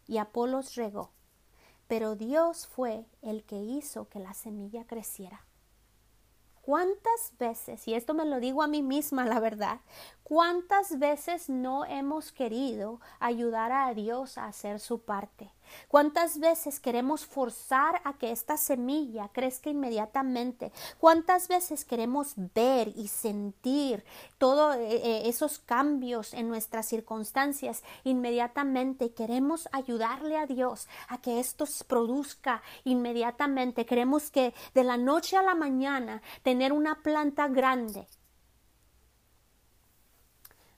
y 0.05 0.17
Apolos 0.17 0.75
regó, 0.75 1.11
pero 1.89 2.15
Dios 2.15 2.67
fue 2.67 3.07
el 3.23 3.43
que 3.43 3.55
hizo 3.55 4.07
que 4.09 4.19
la 4.19 4.35
semilla 4.35 4.85
creciera. 4.85 5.43
¿Cuántas 6.61 7.33
veces, 7.39 7.87
y 7.87 7.95
esto 7.95 8.13
me 8.13 8.25
lo 8.25 8.39
digo 8.39 8.61
a 8.61 8.67
mí 8.67 8.83
misma, 8.83 9.25
la 9.25 9.39
verdad, 9.39 9.79
cuántas 10.21 10.99
veces 10.99 11.49
no 11.49 11.85
hemos 11.85 12.31
querido 12.31 13.01
ayudar 13.19 13.71
a 13.71 13.91
Dios 13.95 14.37
a 14.37 14.45
hacer 14.45 14.79
su 14.79 15.01
parte? 15.01 15.51
¿Cuántas 15.87 16.39
veces 16.39 16.79
queremos 16.79 17.25
forzar 17.25 18.01
a 18.03 18.17
que 18.17 18.31
esta 18.31 18.57
semilla 18.57 19.29
crezca 19.33 19.69
inmediatamente? 19.69 20.71
¿Cuántas 20.99 21.47
veces 21.47 21.85
queremos 21.85 22.33
ver 22.55 22.89
y 22.95 23.07
sentir 23.07 24.03
todos 24.37 24.75
eh, 24.75 25.01
eh, 25.03 25.21
esos 25.25 25.59
cambios 25.59 26.33
en 26.33 26.47
nuestras 26.47 26.87
circunstancias 26.87 27.83
inmediatamente? 28.03 29.13
Queremos 29.13 29.67
ayudarle 29.71 30.37
a 30.37 30.45
Dios 30.45 30.87
a 31.07 31.21
que 31.21 31.39
esto 31.39 31.65
se 31.65 31.83
produzca 31.83 32.61
inmediatamente. 32.83 33.85
Queremos 33.85 34.31
que 34.31 34.53
de 34.73 34.83
la 34.83 34.97
noche 34.97 35.37
a 35.37 35.43
la 35.43 35.55
mañana 35.55 36.21
tener 36.43 36.73
una 36.73 37.01
planta 37.01 37.47
grande 37.47 38.07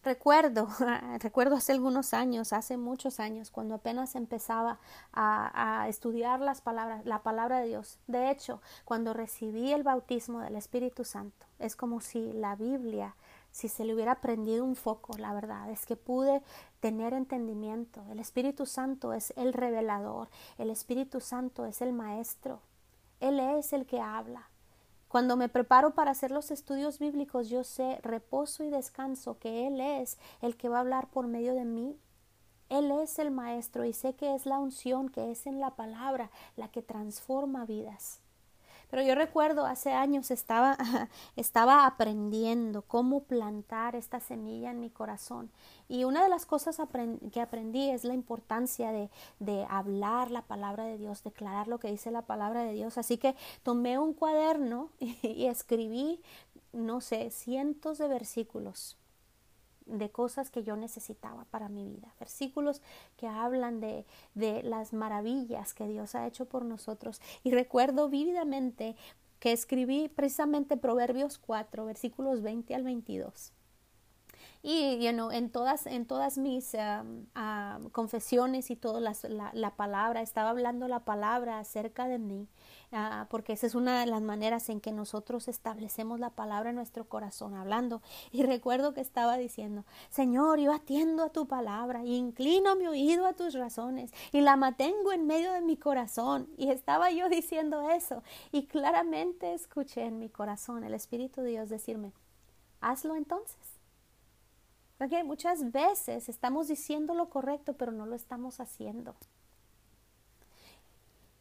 Recuerdo, 0.04 0.68
recuerdo 1.20 1.56
hace 1.58 1.74
algunos 1.74 2.16
años, 2.16 2.54
hace 2.54 2.76
muchos 2.76 3.20
años, 3.20 3.52
cuando 3.52 3.76
apenas 3.76 4.16
empezaba 4.16 4.80
a, 5.14 5.86
estudiar 5.90 6.40
las 6.40 6.62
palabras, 6.62 7.06
la 7.06 7.22
palabra 7.22 7.60
de 7.60 7.68
Dios. 7.68 8.00
De 8.08 8.32
hecho, 8.32 8.62
cuando 8.84 9.14
recibí 9.14 9.72
el 9.72 9.84
bautismo 9.84 10.40
del 10.40 10.56
Espíritu 10.56 11.06
Santo, 11.06 11.46
es 11.60 11.76
como 11.76 12.02
si 12.02 12.34
la 12.34 12.56
Biblia, 12.56 13.16
si 13.52 13.68
se 13.68 13.86
le 13.86 13.94
hubiera 13.94 14.22
prendido 14.22 14.66
un 14.66 14.76
foco, 14.76 15.16
la 15.20 15.34
verdad, 15.34 15.70
es 15.70 15.86
que 15.86 15.96
pude 15.96 16.42
tener 16.80 17.14
entendimiento. 17.14 18.04
El 18.10 18.20
Espíritu 18.20 18.66
Santo 18.66 19.14
es 19.14 19.34
el 19.38 19.54
revelador, 19.54 20.30
el 20.58 20.72
Espíritu 20.72 21.22
Santo 21.22 21.66
es 21.66 21.80
el 21.82 21.94
maestro, 21.94 22.62
Él 23.20 23.40
es 23.40 23.72
el 23.72 23.86
que 23.86 24.02
habla. 24.02 24.51
Cuando 25.12 25.36
me 25.36 25.50
preparo 25.50 25.94
para 25.94 26.12
hacer 26.12 26.32
los 26.32 26.52
estudios 26.52 26.98
bíblicos, 26.98 27.50
yo 27.50 27.66
sé 27.66 28.00
reposo 28.02 28.64
y 28.64 28.70
descanso 28.70 29.38
que 29.40 29.68
Él 29.68 29.82
es 29.82 30.18
el 30.42 30.56
que 30.56 30.70
va 30.70 30.78
a 30.78 30.80
hablar 30.80 31.10
por 31.10 31.28
medio 31.28 31.54
de 31.54 31.66
mí. 31.66 31.98
Él 32.70 32.90
es 32.92 33.20
el 33.20 33.30
Maestro 33.30 33.84
y 33.84 33.92
sé 33.92 34.14
que 34.14 34.34
es 34.34 34.46
la 34.46 34.58
unción 34.58 35.10
que 35.10 35.30
es 35.30 35.48
en 35.48 35.60
la 35.60 35.72
palabra 35.72 36.32
la 36.56 36.70
que 36.70 36.82
transforma 36.82 37.66
vidas. 37.66 38.22
Pero 38.92 39.04
yo 39.04 39.16
recuerdo 39.16 39.66
hace 39.66 39.94
años 39.94 40.32
estaba, 40.32 40.78
estaba 41.38 41.86
aprendiendo 41.86 42.82
cómo 42.84 43.24
plantar 43.24 43.96
esta 43.96 44.20
semilla 44.20 44.70
en 44.70 44.82
mi 44.82 44.90
corazón. 44.90 45.50
Y 45.88 46.04
una 46.04 46.22
de 46.22 46.30
las 46.30 46.46
cosas 46.46 46.78
que 47.32 47.42
aprendí 47.42 47.90
es 47.90 48.04
la 48.04 48.14
importancia 48.14 48.92
de, 48.92 49.10
de 49.40 49.66
hablar 49.70 50.30
la 50.30 50.42
palabra 50.42 50.84
de 50.84 50.98
Dios, 50.98 51.24
declarar 51.24 51.70
lo 51.70 51.80
que 51.80 51.90
dice 51.90 52.12
la 52.12 52.24
palabra 52.24 52.64
de 52.64 52.74
Dios. 52.74 52.98
Así 52.98 53.18
que 53.18 53.36
tomé 53.64 53.98
un 53.98 54.14
cuaderno 54.14 54.90
y 55.00 55.46
escribí, 55.46 56.22
no 56.74 57.00
sé, 57.00 57.32
cientos 57.32 57.98
de 57.98 58.10
versículos 58.10 58.98
de 59.92 60.10
cosas 60.10 60.50
que 60.50 60.64
yo 60.64 60.76
necesitaba 60.76 61.46
para 61.46 61.70
mi 61.70 61.86
vida. 61.86 62.14
Versículos 62.20 62.82
que 63.18 63.28
hablan 63.28 63.80
de, 63.80 64.06
de 64.34 64.64
las 64.64 64.94
maravillas 64.94 65.74
que 65.74 65.88
Dios 65.88 66.16
ha 66.16 66.28
hecho 66.28 66.46
por 66.46 66.66
nosotros. 66.66 67.22
Y 67.44 67.52
recuerdo 67.52 68.10
vívidamente 68.10 68.96
que 69.40 69.52
escribí 69.52 70.08
precisamente 70.08 70.78
Proverbios 70.78 71.38
4, 71.40 71.86
versículos 71.86 72.42
20 72.42 72.76
al 72.76 72.84
22. 72.84 73.54
Y 74.64 75.00
you 75.00 75.32
en, 75.32 75.50
todas, 75.50 75.88
en 75.88 76.06
todas 76.06 76.38
mis 76.38 76.76
um, 76.76 77.26
um, 77.36 77.90
confesiones 77.90 78.70
y 78.70 78.76
toda 78.76 79.00
la, 79.00 79.16
la, 79.54 79.76
palabra, 79.76 80.22
estaba 80.22 80.52
hablando 80.52 80.88
la 80.88 81.00
palabra 81.00 81.58
acerca 81.58 82.08
de 82.08 82.20
mí, 82.20 82.48
uh, 82.92 83.26
porque 83.30 83.54
esa 83.54 83.66
es 83.66 83.74
una 83.74 84.02
de 84.02 84.06
las 84.06 84.22
maneras 84.22 84.70
en 84.70 84.80
que 84.80 84.92
nosotros 84.92 85.48
establecemos 85.48 86.20
la 86.20 86.30
palabra 86.30 86.70
en 86.70 86.76
nuestro 86.76 87.10
corazón, 87.10 87.56
hablando. 87.56 88.04
Y 88.32 88.44
recuerdo 88.44 88.94
que 88.94 89.02
estaba 89.02 89.36
diciendo, 89.38 89.84
Señor, 90.12 90.60
yo 90.60 90.72
atiendo 90.72 91.24
a 91.24 91.30
tu 91.30 91.48
palabra 91.48 92.06
inclino 92.06 92.76
mi 92.76 92.86
oído 92.86 93.26
a 93.26 93.34
tus 93.34 93.56
razones 93.56 94.12
y 94.32 94.42
la 94.42 94.58
mantengo 94.58 95.12
en 95.12 95.26
medio 95.26 95.54
de 95.54 95.62
mi 95.62 95.76
corazón. 95.76 96.48
Y 96.56 96.70
estaba 96.70 97.10
yo 97.10 97.30
diciendo 97.30 97.90
eso 97.90 98.22
y 98.52 98.68
claramente 98.68 99.56
escuché 99.56 100.06
en 100.06 100.20
mi 100.20 100.30
corazón 100.30 100.84
el 100.84 100.94
Espíritu 100.94 101.42
de 101.42 101.50
Dios 101.50 101.70
decirme, 101.70 102.14
hazlo 102.80 103.16
entonces 103.16 103.81
muchas 105.24 105.72
veces 105.72 106.30
estamos 106.30 106.68
diciendo 106.68 107.16
lo 107.16 107.30
correcto, 107.30 107.74
pero 107.74 107.92
no 107.92 108.06
lo 108.06 108.16
estamos 108.16 108.60
haciendo. 108.60 109.16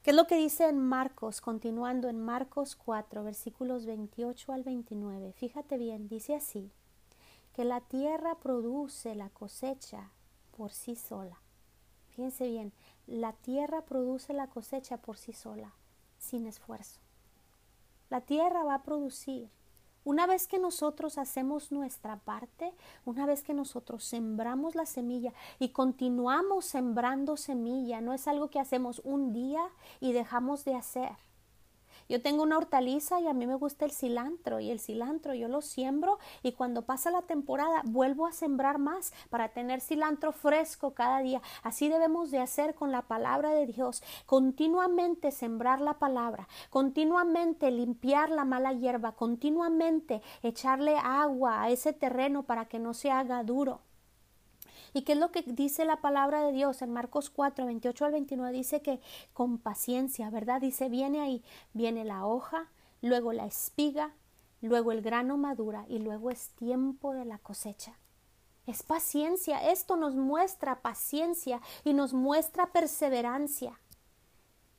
¿Qué 0.03 0.11
es 0.11 0.17
lo 0.17 0.27
que 0.27 0.37
dice 0.37 0.67
en 0.67 0.79
Marcos, 0.79 1.43
continuando 1.43 2.09
en 2.09 2.25
Marcos 2.25 2.75
4, 2.75 3.23
versículos 3.23 3.85
28 3.85 4.53
al 4.53 4.65
29? 4.65 5.33
Fíjate 5.35 5.77
bien, 5.77 6.09
dice 6.09 6.35
así, 6.35 6.71
que 7.53 7.67
la 7.67 7.83
tierra 7.83 8.37
produce 8.37 9.15
la 9.15 9.29
cosecha 9.29 10.11
por 10.57 10.73
sí 10.73 10.97
sola. 10.97 11.39
Fíjense 12.09 12.49
bien, 12.49 12.73
la 13.07 13.35
tierra 13.35 13.83
produce 13.83 14.33
la 14.33 14.47
cosecha 14.47 14.97
por 14.97 15.19
sí 15.19 15.35
sola, 15.35 15.75
sin 16.19 16.47
esfuerzo. 16.47 17.01
La 18.09 18.23
tierra 18.23 18.63
va 18.65 18.77
a 18.77 18.83
producir 18.83 19.51
una 20.05 20.27
vez 20.27 20.47
que 20.47 20.59
nosotros 20.59 21.19
hacemos 21.19 21.73
nuestra 21.73 22.17
parte, 22.17 22.73
una 23.05 23.27
vez 23.27 23.43
que 23.43 23.55
nosotros 23.55 24.05
sembramos 24.05 24.75
la 24.75 24.87
semilla 24.87 25.33
y 25.59 25.71
continuamos 25.71 26.65
sembrando 26.65 27.37
semilla, 27.37 28.01
no 28.01 28.13
es 28.13 28.27
algo 28.27 28.49
que 28.49 28.61
hacemos 28.61 29.01
un 29.05 29.33
día 29.33 29.63
y 30.01 30.13
dejamos 30.13 30.65
de 30.65 30.75
hacer. 30.75 31.30
Yo 32.11 32.21
tengo 32.21 32.43
una 32.43 32.59
hortaliza 32.59 33.21
y 33.21 33.29
a 33.29 33.33
mí 33.33 33.47
me 33.47 33.55
gusta 33.55 33.85
el 33.85 33.93
cilantro 33.93 34.59
y 34.59 34.73
el 34.73 34.81
cilantro 34.81 35.33
yo 35.33 35.47
lo 35.47 35.63
siembro 35.63 36.19
y 36.43 36.51
cuando 36.51 36.83
pasa 36.83 37.13
la 37.13 37.23
temporada 37.23 37.83
vuelvo 37.85 38.27
a 38.27 38.33
sembrar 38.33 38.79
más 38.79 39.13
para 39.31 39.51
tener 39.51 39.81
cilantro 39.81 40.33
fresco 40.33 40.93
cada 40.93 41.21
día. 41.21 41.41
Así 41.63 41.89
debemos 41.89 42.33
de 42.33 42.41
hacer 42.41 42.75
con 42.75 42.91
la 42.91 43.03
palabra 43.03 43.51
de 43.51 43.69
Dios, 43.69 44.03
continuamente 44.27 45.31
sembrar 45.31 45.81
la 45.81 46.01
palabra, 46.01 46.49
continuamente 46.69 47.71
limpiar 47.71 48.31
la 48.31 48.45
mala 48.45 48.73
hierba, 48.73 49.13
continuamente 49.13 50.21
echarle 50.43 50.99
agua 50.99 51.63
a 51.63 51.71
ese 51.71 51.93
terreno 51.93 52.43
para 52.43 52.65
que 52.65 52.81
no 52.81 52.93
se 52.93 53.13
haga 53.13 53.45
duro. 53.45 53.83
¿Y 54.93 55.03
qué 55.03 55.13
es 55.13 55.19
lo 55.19 55.31
que 55.31 55.43
dice 55.43 55.85
la 55.85 56.01
palabra 56.01 56.43
de 56.43 56.53
Dios 56.53 56.83
en 56.83 56.93
Marcos 56.93 57.31
4, 57.31 57.67
28 57.67 58.05
al 58.05 58.13
29? 58.13 58.57
Dice 58.57 58.83
que 58.83 59.01
con 59.33 59.59
paciencia, 59.59 60.31
¿verdad? 60.31 60.61
Dice, 60.61 60.89
viene 60.89 61.21
ahí, 61.21 61.43
viene 61.73 62.05
la 62.05 62.27
hoja, 62.27 62.69
luego 63.01 63.33
la 63.33 63.47
espiga, 63.47 64.13
luego 64.61 64.93
el 64.93 65.03
grano 65.03 65.37
madura 65.37 65.85
y 65.89 65.99
luego 65.99 66.31
es 66.31 66.51
tiempo 66.51 67.13
de 67.15 67.25
la 67.25 67.39
cosecha. 67.39 67.99
Es 68.67 68.83
paciencia, 68.83 69.71
esto 69.71 69.97
nos 69.97 70.15
muestra 70.15 70.81
paciencia 70.81 71.61
y 71.85 71.93
nos 71.93 72.13
muestra 72.13 72.67
perseverancia. 72.73 73.79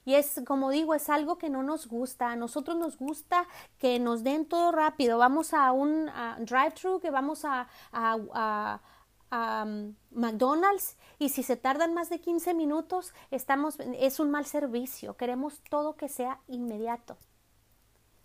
Y 0.04 0.15
es, 0.15 0.41
como 0.47 0.71
digo, 0.71 0.95
es 0.95 1.10
algo 1.10 1.38
que 1.38 1.50
no 1.50 1.62
nos 1.62 1.88
gusta. 1.88 2.32
A 2.32 2.36
nosotros 2.36 2.76
nos 2.76 2.97
gusta 2.97 3.47
que 3.78 4.00
nos 4.00 4.24
den 4.24 4.45
todo 4.45 4.71
rápido. 4.71 5.17
Vamos 5.19 5.54
a 5.54 5.71
un 5.71 6.10
drive-thru, 6.39 7.00
que 7.00 7.12
vamos 7.12 7.45
a, 7.45 7.67
a, 7.91 8.17
a 8.34 8.82
McDonald's 9.32 10.98
y 11.17 11.30
si 11.30 11.44
se 11.44 11.56
tardan 11.56 11.94
más 11.94 12.10
de 12.10 12.20
15 12.20 12.54
minutos, 12.54 13.13
estamos, 13.32 13.80
es 13.80 14.20
un 14.20 14.30
mal 14.30 14.46
servicio. 14.46 15.15
Queremos 15.15 15.62
todo 15.70 15.96
que 15.96 16.10
sea 16.10 16.39
inmediato. 16.48 17.17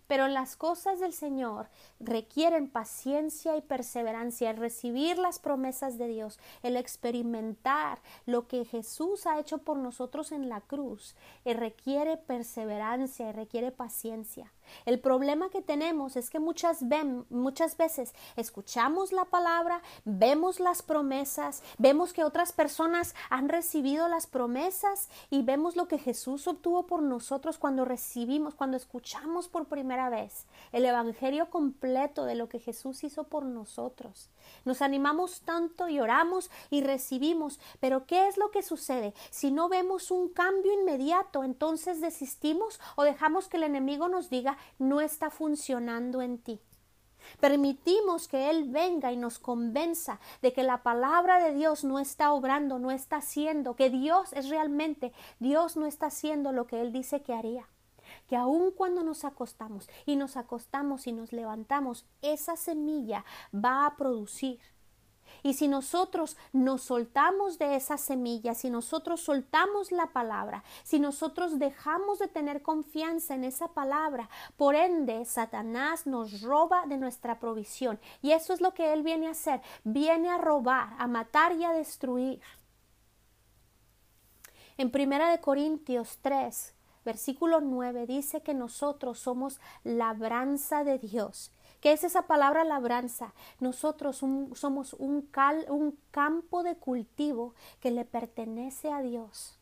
Pero 0.07 0.27
las 0.27 0.55
cosas 0.55 0.99
del 0.99 1.13
Señor 1.13 1.69
requieren 1.99 2.69
paciencia 2.69 3.57
y 3.57 3.61
perseverancia, 3.61 4.49
el 4.49 4.57
recibir 4.57 5.17
las 5.17 5.39
promesas 5.39 5.97
de 5.97 6.07
Dios, 6.07 6.39
el 6.63 6.77
experimentar 6.77 7.99
lo 8.25 8.47
que 8.47 8.65
Jesús 8.65 9.27
ha 9.27 9.39
hecho 9.39 9.59
por 9.59 9.77
nosotros 9.77 10.31
en 10.31 10.49
la 10.49 10.61
cruz, 10.61 11.15
y 11.45 11.53
requiere 11.53 12.17
perseverancia 12.17 13.29
y 13.29 13.31
requiere 13.31 13.71
paciencia. 13.71 14.51
El 14.85 14.99
problema 14.99 15.49
que 15.49 15.61
tenemos 15.61 16.15
es 16.17 16.29
que 16.29 16.39
muchas, 16.39 16.83
muchas 17.29 17.77
veces 17.77 18.13
escuchamos 18.35 19.11
la 19.11 19.25
palabra, 19.25 19.81
vemos 20.03 20.59
las 20.59 20.81
promesas, 20.81 21.63
vemos 21.77 22.13
que 22.13 22.23
otras 22.23 22.51
personas 22.51 23.15
han 23.29 23.49
recibido 23.49 24.07
las 24.07 24.27
promesas 24.27 25.09
y 25.29 25.41
vemos 25.41 25.75
lo 25.75 25.87
que 25.87 25.97
Jesús 25.97 26.47
obtuvo 26.47 26.85
por 26.85 27.01
nosotros 27.01 27.57
cuando 27.57 27.85
recibimos, 27.85 28.55
cuando 28.55 28.77
escuchamos 28.77 29.47
por 29.47 29.67
primera 29.67 29.96
vez 29.97 30.45
el 30.71 30.85
Evangelio 30.85 31.49
completo 31.49 32.25
de 32.25 32.35
lo 32.35 32.47
que 32.47 32.59
Jesús 32.59 33.03
hizo 33.03 33.25
por 33.25 33.43
nosotros. 33.43 34.29
Nos 34.63 34.81
animamos 34.81 35.41
tanto 35.41 35.89
y 35.89 35.99
oramos 35.99 36.49
y 36.69 36.81
recibimos, 36.81 37.59
pero 37.79 38.05
¿qué 38.05 38.27
es 38.27 38.37
lo 38.37 38.51
que 38.51 38.63
sucede? 38.63 39.13
Si 39.29 39.51
no 39.51 39.67
vemos 39.69 40.11
un 40.11 40.29
cambio 40.29 40.73
inmediato, 40.73 41.43
entonces 41.43 41.99
desistimos 41.99 42.79
o 42.95 43.03
dejamos 43.03 43.47
que 43.47 43.57
el 43.57 43.63
enemigo 43.63 44.07
nos 44.07 44.29
diga 44.29 44.57
no 44.79 45.01
está 45.01 45.29
funcionando 45.29 46.21
en 46.21 46.37
ti. 46.37 46.61
Permitimos 47.39 48.27
que 48.27 48.49
Él 48.49 48.69
venga 48.69 49.11
y 49.11 49.17
nos 49.17 49.39
convenza 49.39 50.19
de 50.41 50.53
que 50.53 50.63
la 50.63 50.83
palabra 50.83 51.43
de 51.43 51.53
Dios 51.53 51.83
no 51.83 51.99
está 51.99 52.31
obrando, 52.31 52.79
no 52.79 52.91
está 52.91 53.17
haciendo, 53.17 53.75
que 53.75 53.89
Dios 53.89 54.33
es 54.33 54.49
realmente, 54.49 55.11
Dios 55.39 55.75
no 55.75 55.85
está 55.85 56.07
haciendo 56.07 56.51
lo 56.51 56.67
que 56.67 56.81
Él 56.81 56.91
dice 56.91 57.21
que 57.21 57.33
haría. 57.33 57.67
Que 58.27 58.35
aun 58.35 58.71
cuando 58.71 59.03
nos 59.03 59.23
acostamos 59.23 59.89
y 60.05 60.15
nos 60.15 60.37
acostamos 60.37 61.07
y 61.07 61.13
nos 61.13 61.31
levantamos, 61.31 62.05
esa 62.21 62.55
semilla 62.55 63.23
va 63.53 63.85
a 63.85 63.95
producir 63.95 64.59
y 65.43 65.53
si 65.53 65.67
nosotros 65.67 66.37
nos 66.51 66.83
soltamos 66.83 67.57
de 67.57 67.75
esa 67.75 67.97
semilla, 67.97 68.53
si 68.53 68.69
nosotros 68.69 69.21
soltamos 69.21 69.91
la 69.91 70.07
palabra, 70.07 70.63
si 70.83 70.99
nosotros 70.99 71.59
dejamos 71.59 72.19
de 72.19 72.27
tener 72.27 72.61
confianza 72.61 73.35
en 73.35 73.43
esa 73.43 73.69
palabra, 73.69 74.29
por 74.55 74.75
ende 74.75 75.25
Satanás 75.25 76.07
nos 76.07 76.41
roba 76.41 76.85
de 76.87 76.97
nuestra 76.97 77.39
provisión. 77.39 77.99
Y 78.21 78.31
eso 78.31 78.53
es 78.53 78.61
lo 78.61 78.73
que 78.73 78.93
él 78.93 79.03
viene 79.03 79.27
a 79.27 79.31
hacer, 79.31 79.61
viene 79.83 80.29
a 80.29 80.37
robar, 80.37 80.89
a 80.97 81.07
matar 81.07 81.53
y 81.53 81.63
a 81.63 81.71
destruir. 81.71 82.41
En 84.77 84.91
Primera 84.91 85.29
de 85.29 85.39
Corintios 85.39 86.19
3, 86.21 86.76
versículo 87.07 87.61
9 87.61 88.05
dice 88.05 88.41
que 88.41 88.53
nosotros 88.53 89.17
somos 89.17 89.59
labranza 89.83 90.83
de 90.83 90.99
Dios 90.99 91.51
¿Qué 91.81 91.91
es 91.91 92.03
esa 92.03 92.23
palabra 92.23 92.63
labranza? 92.63 93.33
Nosotros 93.59 94.17
somos 94.17 94.93
un, 94.93 95.29
un 95.69 95.99
campo 96.11 96.63
de 96.63 96.75
cultivo 96.75 97.53
que 97.79 97.91
le 97.91 98.03
pertenece 98.03 98.91
a 98.91 99.01
Dios. 99.01 99.57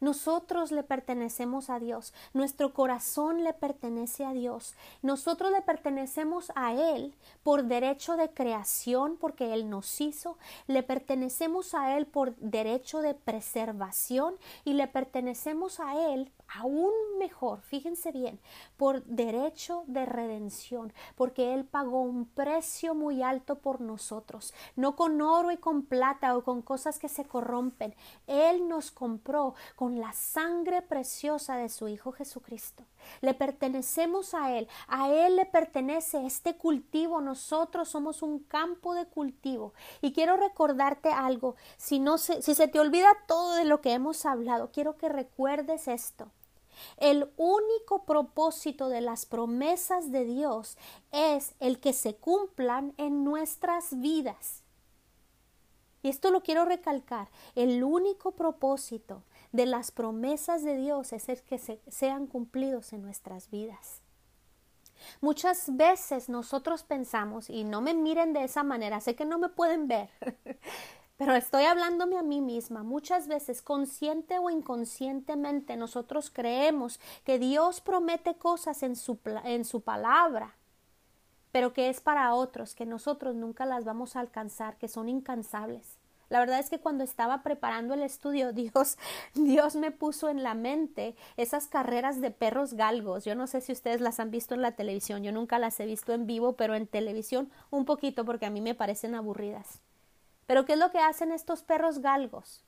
Nosotros 0.00 0.72
le 0.72 0.82
pertenecemos 0.82 1.70
a 1.70 1.78
Dios, 1.78 2.12
nuestro 2.34 2.74
corazón 2.74 3.44
le 3.44 3.52
pertenece 3.52 4.24
a 4.24 4.32
Dios, 4.32 4.74
nosotros 5.00 5.52
le 5.52 5.62
pertenecemos 5.62 6.50
a 6.56 6.74
Él 6.74 7.14
por 7.44 7.66
derecho 7.66 8.16
de 8.16 8.28
creación, 8.28 9.16
porque 9.16 9.54
Él 9.54 9.70
nos 9.70 10.00
hizo, 10.00 10.38
le 10.66 10.82
pertenecemos 10.82 11.72
a 11.74 11.96
Él 11.96 12.06
por 12.06 12.34
derecho 12.38 13.00
de 13.00 13.14
preservación 13.14 14.34
y 14.64 14.72
le 14.72 14.88
pertenecemos 14.88 15.78
a 15.78 15.94
Él 16.12 16.32
aún 16.54 16.92
mejor, 17.18 17.60
fíjense 17.62 18.12
bien, 18.12 18.40
por 18.76 19.04
derecho 19.04 19.84
de 19.86 20.04
redención, 20.04 20.92
porque 21.16 21.54
Él 21.54 21.64
pagó 21.64 22.02
un 22.02 22.26
precio 22.26 22.94
muy 22.94 23.22
alto 23.22 23.58
por 23.58 23.80
nosotros, 23.80 24.52
no 24.76 24.96
con 24.96 25.20
oro 25.20 25.50
y 25.50 25.56
con 25.56 25.82
plata 25.82 26.36
o 26.36 26.42
con 26.42 26.62
cosas 26.62 26.98
que 26.98 27.08
se 27.08 27.24
corrompen. 27.24 27.94
Él 28.26 28.68
nos 28.68 28.90
compró 28.90 29.54
con 29.76 30.00
la 30.00 30.12
sangre 30.12 30.82
preciosa 30.82 31.56
de 31.56 31.68
su 31.68 31.88
Hijo 31.88 32.12
Jesucristo. 32.12 32.84
Le 33.20 33.34
pertenecemos 33.34 34.34
a 34.34 34.56
Él, 34.56 34.68
a 34.88 35.10
Él 35.10 35.36
le 35.36 35.46
pertenece 35.46 36.24
este 36.26 36.56
cultivo, 36.56 37.20
nosotros 37.20 37.88
somos 37.88 38.22
un 38.22 38.40
campo 38.40 38.94
de 38.94 39.06
cultivo. 39.06 39.74
Y 40.00 40.12
quiero 40.12 40.36
recordarte 40.36 41.10
algo, 41.10 41.56
si, 41.76 41.98
no 41.98 42.18
se, 42.18 42.42
si 42.42 42.54
se 42.54 42.68
te 42.68 42.80
olvida 42.80 43.08
todo 43.26 43.54
de 43.54 43.64
lo 43.64 43.80
que 43.80 43.92
hemos 43.92 44.24
hablado, 44.26 44.70
quiero 44.72 44.96
que 44.96 45.08
recuerdes 45.08 45.88
esto. 45.88 46.30
El 46.96 47.30
único 47.36 48.04
propósito 48.04 48.88
de 48.88 49.00
las 49.00 49.26
promesas 49.26 50.10
de 50.10 50.24
Dios 50.24 50.76
es 51.10 51.54
el 51.60 51.80
que 51.80 51.92
se 51.92 52.16
cumplan 52.16 52.94
en 52.96 53.24
nuestras 53.24 54.00
vidas. 54.00 54.62
Y 56.02 56.08
esto 56.08 56.30
lo 56.30 56.42
quiero 56.42 56.64
recalcar. 56.64 57.28
El 57.54 57.82
único 57.84 58.32
propósito 58.32 59.22
de 59.52 59.66
las 59.66 59.90
promesas 59.90 60.64
de 60.64 60.76
Dios 60.76 61.12
es 61.12 61.28
el 61.28 61.42
que 61.42 61.58
sean 61.58 62.26
cumplidos 62.26 62.92
en 62.92 63.02
nuestras 63.02 63.50
vidas. 63.50 64.00
Muchas 65.20 65.76
veces 65.76 66.28
nosotros 66.28 66.84
pensamos, 66.84 67.50
y 67.50 67.64
no 67.64 67.80
me 67.80 67.94
miren 67.94 68.32
de 68.32 68.44
esa 68.44 68.62
manera, 68.62 69.00
sé 69.00 69.14
que 69.14 69.24
no 69.24 69.38
me 69.38 69.48
pueden 69.48 69.88
ver, 69.88 70.10
pero 71.16 71.34
estoy 71.34 71.64
hablándome 71.64 72.18
a 72.18 72.22
mí 72.22 72.40
misma. 72.40 72.82
Muchas 72.82 73.28
veces, 73.28 73.62
consciente 73.62 74.38
o 74.38 74.50
inconscientemente, 74.50 75.76
nosotros 75.76 76.30
creemos 76.30 76.98
que 77.24 77.38
Dios 77.38 77.80
promete 77.80 78.34
cosas 78.34 78.82
en 78.82 78.96
su, 78.96 79.18
en 79.44 79.64
su 79.64 79.82
palabra, 79.82 80.56
pero 81.52 81.72
que 81.72 81.90
es 81.90 82.00
para 82.00 82.34
otros, 82.34 82.74
que 82.74 82.86
nosotros 82.86 83.36
nunca 83.36 83.66
las 83.66 83.84
vamos 83.84 84.16
a 84.16 84.20
alcanzar, 84.20 84.78
que 84.78 84.88
son 84.88 85.08
incansables. 85.08 85.98
La 86.32 86.40
verdad 86.40 86.60
es 86.60 86.70
que 86.70 86.80
cuando 86.80 87.04
estaba 87.04 87.42
preparando 87.42 87.92
el 87.92 88.02
estudio, 88.02 88.52
Dios, 88.54 88.96
Dios 89.34 89.76
me 89.76 89.90
puso 89.90 90.30
en 90.30 90.42
la 90.42 90.54
mente 90.54 91.14
esas 91.36 91.66
carreras 91.66 92.22
de 92.22 92.30
perros 92.30 92.72
galgos. 92.72 93.26
Yo 93.26 93.34
no 93.34 93.46
sé 93.46 93.60
si 93.60 93.70
ustedes 93.70 94.00
las 94.00 94.18
han 94.18 94.30
visto 94.30 94.54
en 94.54 94.62
la 94.62 94.72
televisión, 94.72 95.22
yo 95.22 95.30
nunca 95.30 95.58
las 95.58 95.78
he 95.78 95.84
visto 95.84 96.14
en 96.14 96.26
vivo, 96.26 96.54
pero 96.54 96.74
en 96.74 96.86
televisión 96.86 97.50
un 97.70 97.84
poquito 97.84 98.24
porque 98.24 98.46
a 98.46 98.50
mí 98.50 98.62
me 98.62 98.74
parecen 98.74 99.14
aburridas. 99.14 99.82
Pero 100.52 100.66
¿qué 100.66 100.74
es 100.74 100.78
lo 100.78 100.90
que 100.90 100.98
hacen 100.98 101.32
estos 101.32 101.62
perros 101.62 102.00
galgos? 102.00 102.62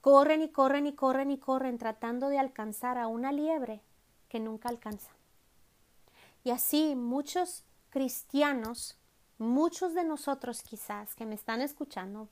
Corren 0.00 0.40
y 0.40 0.50
corren 0.50 0.86
y 0.86 0.92
corren 0.94 1.32
y 1.32 1.36
corren 1.36 1.76
tratando 1.76 2.28
de 2.28 2.38
alcanzar 2.38 2.96
a 2.96 3.08
una 3.08 3.32
liebre 3.32 3.82
que 4.28 4.38
nunca 4.38 4.68
alcanza. 4.68 5.10
Y 6.44 6.52
así 6.52 6.94
muchos 6.94 7.64
cristianos, 7.90 9.00
muchos 9.36 9.94
de 9.94 10.04
nosotros 10.04 10.62
quizás 10.62 11.16
que 11.16 11.26
me 11.26 11.34
están 11.34 11.60
escuchando, 11.60 12.28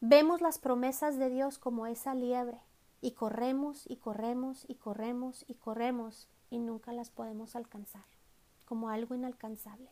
vemos 0.00 0.40
las 0.40 0.58
promesas 0.58 1.18
de 1.18 1.28
Dios 1.28 1.58
como 1.58 1.86
esa 1.86 2.14
liebre 2.14 2.62
y 3.02 3.10
corremos 3.10 3.84
y 3.86 3.96
corremos 3.96 4.64
y 4.66 4.76
corremos 4.76 5.44
y 5.46 5.56
corremos 5.56 6.26
y 6.48 6.58
nunca 6.58 6.94
las 6.94 7.10
podemos 7.10 7.54
alcanzar, 7.54 8.06
como 8.64 8.88
algo 8.88 9.14
inalcanzable. 9.14 9.90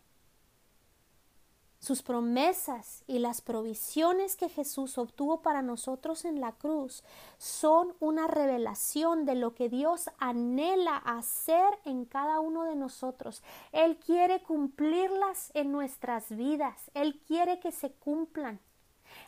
Sus 1.80 2.02
promesas 2.02 3.04
y 3.06 3.20
las 3.20 3.40
provisiones 3.40 4.34
que 4.34 4.48
Jesús 4.48 4.98
obtuvo 4.98 5.42
para 5.42 5.62
nosotros 5.62 6.24
en 6.24 6.40
la 6.40 6.52
cruz 6.52 7.04
son 7.38 7.94
una 8.00 8.26
revelación 8.26 9.24
de 9.24 9.36
lo 9.36 9.54
que 9.54 9.68
Dios 9.68 10.10
anhela 10.18 10.96
hacer 10.96 11.78
en 11.84 12.04
cada 12.04 12.40
uno 12.40 12.64
de 12.64 12.74
nosotros. 12.74 13.44
Él 13.70 13.96
quiere 13.96 14.42
cumplirlas 14.42 15.52
en 15.54 15.70
nuestras 15.70 16.36
vidas. 16.36 16.90
Él 16.94 17.20
quiere 17.26 17.60
que 17.60 17.70
se 17.70 17.92
cumplan. 17.92 18.58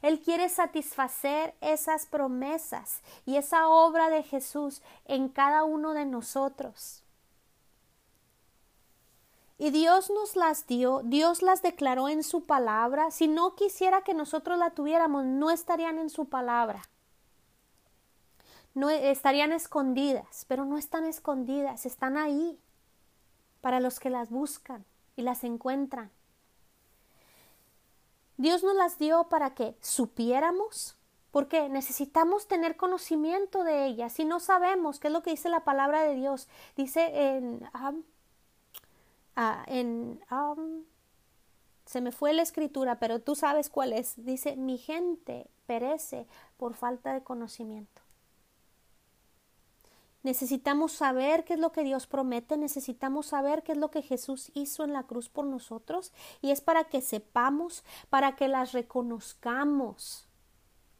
Él 0.03 0.21
quiere 0.21 0.49
satisfacer 0.49 1.55
esas 1.61 2.07
promesas 2.07 3.01
y 3.27 3.37
esa 3.37 3.69
obra 3.69 4.11
de 4.11 4.25
Jesús 4.25 4.83
en 5.05 5.29
cada 5.29 5.63
uno 5.63 5.93
de 5.95 6.05
nosotros. 6.05 7.05
Y 9.61 9.69
Dios 9.73 10.09
nos 10.09 10.37
las 10.37 10.67
dio, 10.67 11.03
Dios 11.05 11.43
las 11.43 11.61
declaró 11.61 12.09
en 12.09 12.23
su 12.23 12.47
palabra. 12.47 13.11
Si 13.11 13.29
no 13.29 13.57
quisiera 13.57 14.01
que 14.01 14.15
nosotros 14.15 14.57
la 14.57 14.71
tuviéramos, 14.71 15.27
no 15.27 15.51
estarían 15.51 15.99
en 15.99 16.09
su 16.09 16.31
palabra. 16.31 16.81
No 18.73 18.89
estarían 18.89 19.53
escondidas, 19.53 20.47
pero 20.49 20.65
no 20.65 20.79
están 20.79 21.05
escondidas, 21.05 21.85
están 21.85 22.17
ahí 22.17 22.59
para 23.61 23.81
los 23.81 24.01
que 24.01 24.09
las 24.09 24.31
buscan 24.31 24.87
y 25.15 25.21
las 25.21 25.45
encuentran. 25.45 26.11
Dios 28.39 28.65
nos 28.65 28.75
las 28.77 28.97
dio 28.97 29.25
para 29.25 29.55
que 29.55 29.77
supiéramos, 29.83 30.97
porque 31.33 31.69
necesitamos 31.69 32.49
tener 32.49 32.79
conocimiento 32.79 33.63
de 33.63 33.85
ellas. 33.85 34.15
Si 34.15 34.25
no 34.25 34.41
sabemos 34.41 34.99
qué 34.99 35.09
es 35.09 35.13
lo 35.13 35.23
que 35.23 35.33
dice 35.33 35.51
la 35.51 35.65
palabra 35.65 36.01
de 36.01 36.15
Dios, 36.15 36.49
dice 36.77 37.35
en 37.35 37.69
Ah, 39.43 39.65
um, 39.71 40.85
se 41.87 42.03
me 42.03 42.13
fue 42.13 42.35
la 42.35 42.43
escritura, 42.43 42.99
pero 42.99 43.23
tú 43.23 43.35
sabes 43.35 43.71
cuál 43.71 43.95
es. 43.95 44.23
Dice, 44.23 44.55
mi 44.57 44.77
gente 44.77 45.49
perece 45.65 46.27
por 46.59 46.75
falta 46.75 47.15
de 47.15 47.23
conocimiento. 47.23 48.03
Necesitamos 50.23 50.93
saber 50.93 51.45
qué 51.45 51.55
es 51.55 51.59
lo 51.59 51.73
que 51.73 51.85
Dios 51.85 52.07
promete, 52.07 52.59
necesitamos 52.59 53.29
saber 53.29 53.63
qué 53.63 53.73
es 53.73 53.79
lo 53.79 53.91
que 53.91 54.03
Jesús 54.03 54.51
hizo 54.53 54.85
en 54.85 54.93
la 54.93 55.05
cruz 55.05 55.31
por 55.31 55.47
nosotros 55.47 56.13
y 56.43 56.51
es 56.51 56.61
para 56.61 56.85
que 56.85 57.01
sepamos, 57.01 57.83
para 58.11 58.37
que 58.37 58.47
las 58.47 58.73
reconozcamos 58.73 60.29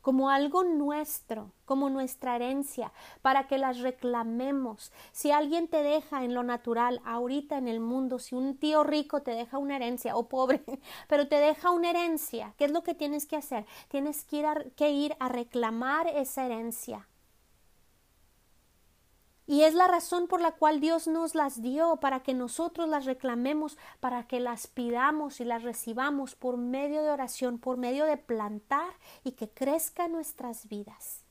como 0.01 0.31
algo 0.31 0.65
nuestro, 0.65 1.53
como 1.65 1.91
nuestra 1.91 2.37
herencia, 2.37 2.93
para 3.23 3.47
que 3.47 3.59
las 3.59 3.81
reclamemos. 3.81 4.93
Si 5.13 5.31
alguien 5.31 5.69
te 5.69 5.83
deja 5.83 6.25
en 6.25 6.35
lo 6.35 6.43
natural, 6.43 7.01
ahorita 7.05 7.59
en 7.59 7.69
el 7.69 7.81
mundo, 7.81 8.19
si 8.19 8.35
un 8.35 8.57
tío 8.57 8.85
rico 8.85 9.23
te 9.23 9.33
deja 9.33 9.59
una 9.59 9.77
herencia, 9.77 10.17
o 10.17 10.29
pobre, 10.29 10.63
pero 11.09 11.29
te 11.29 11.37
deja 11.37 11.71
una 11.71 11.91
herencia, 11.91 12.55
¿qué 12.57 12.65
es 12.65 12.71
lo 12.71 12.83
que 12.83 12.95
tienes 12.95 13.27
que 13.27 13.37
hacer? 13.37 13.67
Tienes 13.89 14.25
que 14.25 14.37
ir 14.39 14.47
a, 14.47 14.89
ir 14.89 15.17
a 15.21 15.29
reclamar 15.29 16.07
esa 16.07 16.47
herencia. 16.47 17.10
Y 19.51 19.65
es 19.65 19.75
la 19.75 19.89
razón 19.89 20.29
por 20.29 20.41
la 20.41 20.53
cual 20.53 20.79
Dios 20.79 21.09
nos 21.09 21.35
las 21.35 21.61
dio, 21.61 21.97
para 21.97 22.23
que 22.23 22.35
nosotros 22.35 22.89
las 22.89 23.05
reclamemos, 23.05 23.79
para 23.99 24.29
que 24.29 24.39
las 24.39 24.69
pidamos 24.69 25.41
y 25.41 25.45
las 25.45 25.65
recibamos 25.65 26.37
por 26.37 26.57
medio 26.57 27.03
de 27.03 27.11
oración, 27.11 27.59
por 27.59 27.77
medio 27.77 28.05
de 28.05 28.17
plantar 28.17 28.93
y 29.25 29.33
que 29.33 29.51
crezca 29.51 30.07
nuestras 30.07 30.69
vidas. 30.69 31.25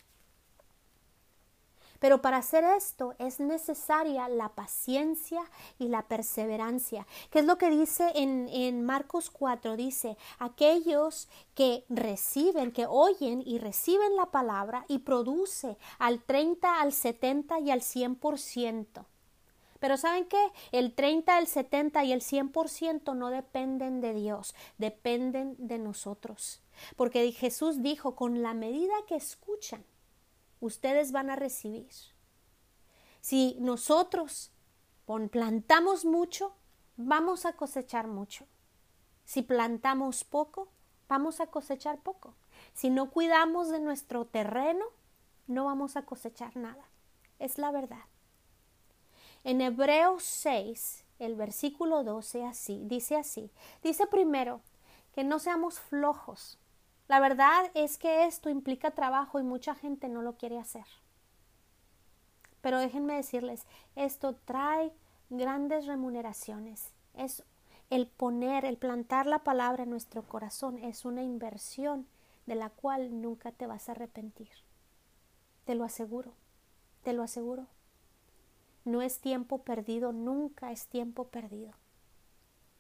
Pero 1.99 2.21
para 2.21 2.37
hacer 2.37 2.63
esto 2.63 3.13
es 3.19 3.39
necesaria 3.39 4.27
la 4.29 4.49
paciencia 4.49 5.41
y 5.77 5.89
la 5.89 6.03
perseverancia. 6.03 7.05
¿Qué 7.29 7.39
es 7.39 7.45
lo 7.45 7.57
que 7.57 7.69
dice 7.69 8.11
en, 8.15 8.47
en, 8.49 8.83
Marcos 8.85 9.29
4? 9.29 9.75
Dice, 9.75 10.17
aquellos 10.39 11.27
que 11.55 11.85
reciben, 11.89 12.71
que 12.71 12.85
oyen 12.85 13.43
y 13.45 13.59
reciben 13.59 14.15
la 14.15 14.27
palabra 14.27 14.85
y 14.87 14.99
produce 14.99 15.77
al 15.97 16.23
30, 16.23 16.81
al 16.81 16.93
70 16.93 17.59
y 17.59 17.71
al 17.71 17.81
100%. 17.81 19.05
Pero 19.79 19.97
¿saben 19.97 20.25
qué? 20.25 20.51
El 20.71 20.93
30, 20.93 21.39
el 21.39 21.47
70 21.47 22.03
y 22.03 22.11
el 22.11 22.21
100% 22.21 23.15
no 23.15 23.29
dependen 23.29 24.01
de 24.01 24.13
Dios, 24.13 24.53
dependen 24.77 25.55
de 25.57 25.77
nosotros. 25.77 26.61
Porque 26.95 27.31
Jesús 27.31 27.81
dijo, 27.81 28.15
con 28.15 28.41
la 28.41 28.53
medida 28.53 28.93
que 29.07 29.15
escuchan, 29.15 29.83
ustedes 30.59 31.11
van 31.11 31.29
a 31.29 31.35
recibir. 31.35 31.89
Si 33.21 33.57
nosotros 33.59 34.51
plantamos 35.31 36.05
mucho, 36.05 36.53
vamos 36.97 37.45
a 37.45 37.53
cosechar 37.53 38.07
mucho. 38.07 38.45
Si 39.25 39.41
plantamos 39.41 40.23
poco, 40.23 40.69
vamos 41.07 41.39
a 41.39 41.47
cosechar 41.47 41.99
poco. 41.99 42.35
Si 42.73 42.89
no 42.89 43.09
cuidamos 43.09 43.69
de 43.69 43.79
nuestro 43.79 44.25
terreno, 44.25 44.85
no 45.47 45.65
vamos 45.65 45.95
a 45.97 46.05
cosechar 46.05 46.55
nada. 46.55 46.83
Es 47.39 47.57
la 47.57 47.71
verdad. 47.71 48.05
En 49.43 49.61
Hebreos 49.61 50.23
6, 50.23 51.05
el 51.19 51.35
versículo 51.35 52.03
12 52.03 52.45
así, 52.45 52.81
dice 52.85 53.15
así. 53.15 53.51
Dice 53.81 54.07
primero 54.07 54.61
que 55.13 55.23
no 55.23 55.39
seamos 55.39 55.79
flojos 55.79 56.57
la 57.09 57.19
verdad 57.19 57.71
es 57.73 57.97
que 57.97 58.25
esto 58.25 58.49
implica 58.49 58.91
trabajo 58.91 59.39
y 59.39 59.43
mucha 59.43 59.73
gente 59.73 60.07
no 60.07 60.21
lo 60.21 60.37
quiere 60.37 60.59
hacer. 60.59 60.85
Pero 62.61 62.77
déjenme 62.77 63.15
decirles, 63.15 63.65
esto 63.95 64.35
trae 64.45 64.93
grandes 65.31 65.87
remuneraciones. 65.87 66.93
Es 67.15 67.43
el 67.89 68.05
poner, 68.05 68.63
el 68.63 68.77
plantar 68.77 69.25
la 69.25 69.39
palabra 69.39 69.83
en 69.83 69.89
nuestro 69.89 70.21
corazón 70.21 70.77
es 70.77 71.03
una 71.03 71.23
inversión 71.23 72.05
de 72.45 72.53
la 72.53 72.69
cual 72.69 73.21
nunca 73.21 73.51
te 73.51 73.65
vas 73.65 73.89
a 73.89 73.93
arrepentir. 73.93 74.51
Te 75.65 75.73
lo 75.73 75.83
aseguro. 75.85 76.33
te 77.03 77.13
lo 77.13 77.23
aseguro. 77.23 77.65
No 78.85 79.01
es 79.01 79.19
tiempo 79.19 79.63
perdido, 79.63 80.11
nunca 80.11 80.71
es 80.71 80.85
tiempo 80.87 81.25
perdido. 81.25 81.73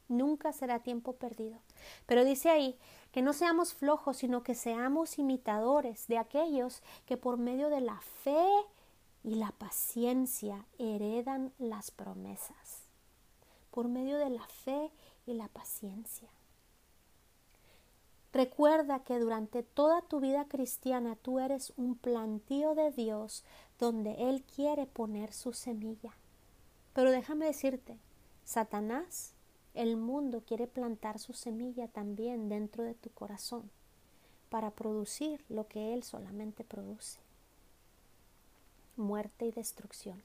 Nunca 0.09 0.51
será 0.51 0.79
tiempo 0.79 1.13
perdido. 1.13 1.59
Pero 2.05 2.25
dice 2.25 2.49
ahí 2.49 2.77
que 3.11 3.21
no 3.21 3.31
seamos 3.31 3.73
flojos, 3.73 4.17
sino 4.17 4.43
que 4.43 4.55
seamos 4.55 5.17
imitadores 5.19 6.07
de 6.07 6.17
aquellos 6.17 6.81
que 7.05 7.15
por 7.15 7.37
medio 7.37 7.69
de 7.69 7.79
la 7.79 8.01
fe 8.23 8.45
y 9.23 9.35
la 9.35 9.51
paciencia 9.51 10.65
heredan 10.77 11.53
las 11.59 11.91
promesas. 11.91 12.83
Por 13.71 13.87
medio 13.87 14.17
de 14.17 14.31
la 14.31 14.47
fe 14.47 14.91
y 15.25 15.33
la 15.33 15.47
paciencia. 15.47 16.29
Recuerda 18.31 18.99
que 19.03 19.19
durante 19.19 19.63
toda 19.63 20.01
tu 20.01 20.19
vida 20.19 20.45
cristiana 20.45 21.15
tú 21.15 21.39
eres 21.39 21.73
un 21.77 21.95
plantío 21.95 22.75
de 22.75 22.91
Dios 22.91 23.43
donde 23.79 24.29
Él 24.29 24.43
quiere 24.43 24.85
poner 24.85 25.33
su 25.33 25.53
semilla. 25.53 26.13
Pero 26.93 27.11
déjame 27.11 27.45
decirte, 27.45 27.97
Satanás, 28.43 29.33
el 29.73 29.97
mundo 29.97 30.43
quiere 30.45 30.67
plantar 30.67 31.19
su 31.19 31.33
semilla 31.33 31.87
también 31.87 32.49
dentro 32.49 32.83
de 32.83 32.95
tu 32.95 33.09
corazón 33.11 33.69
para 34.49 34.71
producir 34.71 35.43
lo 35.49 35.67
que 35.67 35.93
Él 35.93 36.03
solamente 36.03 36.63
produce. 36.63 37.19
Muerte 38.97 39.45
y 39.45 39.51
destrucción. 39.51 40.21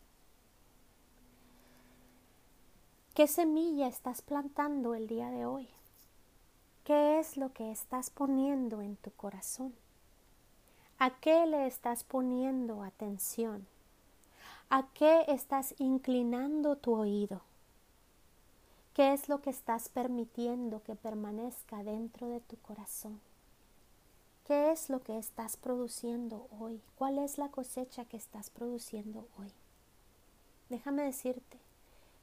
¿Qué 3.15 3.29
semilla 3.29 3.87
estás 3.87 4.23
plantando 4.23 4.95
el 4.95 5.07
día 5.07 5.31
de 5.31 5.47
hoy? 5.47 5.69
¿Qué 6.83 7.21
es 7.21 7.37
lo 7.37 7.53
que 7.53 7.71
estás 7.71 8.11
poniendo 8.11 8.83
en 8.83 8.97
tu 8.97 9.13
corazón? 9.13 9.75
¿A 10.99 11.11
qué 11.21 11.47
le 11.47 11.67
estás 11.67 12.03
poniendo 12.03 12.83
atención? 12.83 13.67
¿A 14.69 14.89
qué 14.95 15.25
estás 15.29 15.75
inclinando 15.79 16.77
tu 16.77 16.95
oído? 16.95 17.43
¿Qué 18.95 19.13
es 19.13 19.29
lo 19.29 19.43
que 19.43 19.51
estás 19.51 19.89
permitiendo 19.89 20.81
que 20.85 20.95
permanezca 20.95 21.83
dentro 21.83 22.29
de 22.29 22.39
tu 22.39 22.57
corazón? 22.59 23.21
¿Qué 24.47 24.71
es 24.71 24.89
lo 24.89 25.03
que 25.03 25.19
estás 25.19 25.57
produciendo 25.57 26.47
hoy? 26.61 26.81
¿Cuál 26.97 27.19
es 27.19 27.37
la 27.37 27.49
cosecha 27.49 28.05
que 28.05 28.17
estás 28.17 28.51
produciendo 28.51 29.27
hoy? 29.37 29.51
Déjame 30.69 31.03
decirte, 31.03 31.59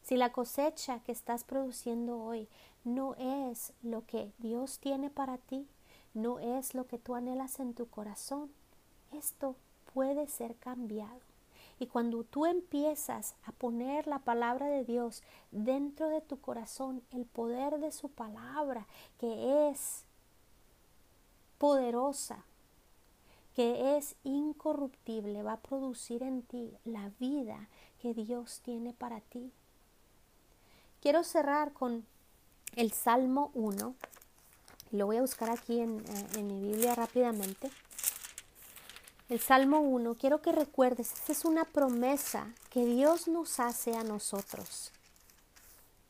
si 0.02 0.16
la 0.16 0.32
cosecha 0.32 1.00
que 1.00 1.12
estás 1.12 1.44
produciendo 1.44 2.18
hoy 2.24 2.48
no 2.86 3.16
es 3.16 3.74
lo 3.84 4.06
que 4.06 4.32
Dios 4.38 4.80
tiene 4.80 5.10
para 5.10 5.40
ti, 5.40 5.68
no 6.14 6.40
es 6.40 6.74
lo 6.74 6.88
que 6.88 6.98
tú 6.98 7.16
anhelas 7.16 7.60
en 7.60 7.74
tu 7.74 7.88
corazón, 7.88 8.50
esto 9.12 9.58
puede 9.94 10.26
ser 10.30 10.56
cambiado. 10.56 11.31
Y 11.82 11.88
cuando 11.88 12.24
tú 12.24 12.46
empiezas 12.46 13.34
a 13.44 13.52
poner 13.54 14.06
la 14.06 14.20
palabra 14.20 14.68
de 14.68 14.86
Dios 14.86 15.24
dentro 15.50 16.10
de 16.10 16.22
tu 16.22 16.40
corazón, 16.40 17.02
el 17.10 17.26
poder 17.26 17.80
de 17.80 17.92
su 17.92 18.08
palabra, 18.08 18.86
que 19.18 19.68
es 19.68 20.04
poderosa, 21.58 22.46
que 23.56 23.98
es 23.98 24.16
incorruptible, 24.24 25.42
va 25.42 25.54
a 25.54 25.60
producir 25.60 26.22
en 26.22 26.44
ti 26.44 26.72
la 26.86 27.10
vida 27.20 27.68
que 28.00 28.14
Dios 28.14 28.62
tiene 28.64 28.94
para 28.94 29.20
ti. 29.20 29.52
Quiero 31.02 31.24
cerrar 31.24 31.74
con 31.74 32.06
el 32.76 32.92
Salmo 32.92 33.50
1. 33.56 33.96
Lo 34.92 35.06
voy 35.08 35.18
a 35.18 35.22
buscar 35.22 35.50
aquí 35.50 35.80
en, 35.80 35.98
eh, 36.02 36.28
en 36.36 36.46
mi 36.46 36.62
Biblia 36.62 36.94
rápidamente. 36.94 37.72
El 39.32 39.40
Salmo 39.40 39.80
1, 39.80 40.16
quiero 40.16 40.42
que 40.42 40.52
recuerdes, 40.52 41.14
esta 41.14 41.32
es 41.32 41.46
una 41.46 41.64
promesa 41.64 42.50
que 42.70 42.86
Dios 42.86 43.30
nos 43.30 43.62
hace 43.62 43.96
a 43.96 44.04
nosotros. 44.04 44.92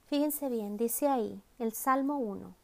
Fíjense 0.07 0.49
bien, 0.49 0.75
dice 0.75 1.07
ahí, 1.07 1.39
el 1.59 1.71
Salmo 1.71 2.17
1, 2.17 2.55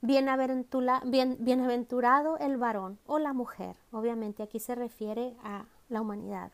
bienaventurado 0.00 2.38
el 2.38 2.56
varón 2.58 3.00
o 3.08 3.18
la 3.18 3.32
mujer, 3.32 3.74
obviamente 3.90 4.44
aquí 4.44 4.60
se 4.60 4.76
refiere 4.76 5.34
a 5.42 5.64
la 5.88 6.00
humanidad, 6.00 6.52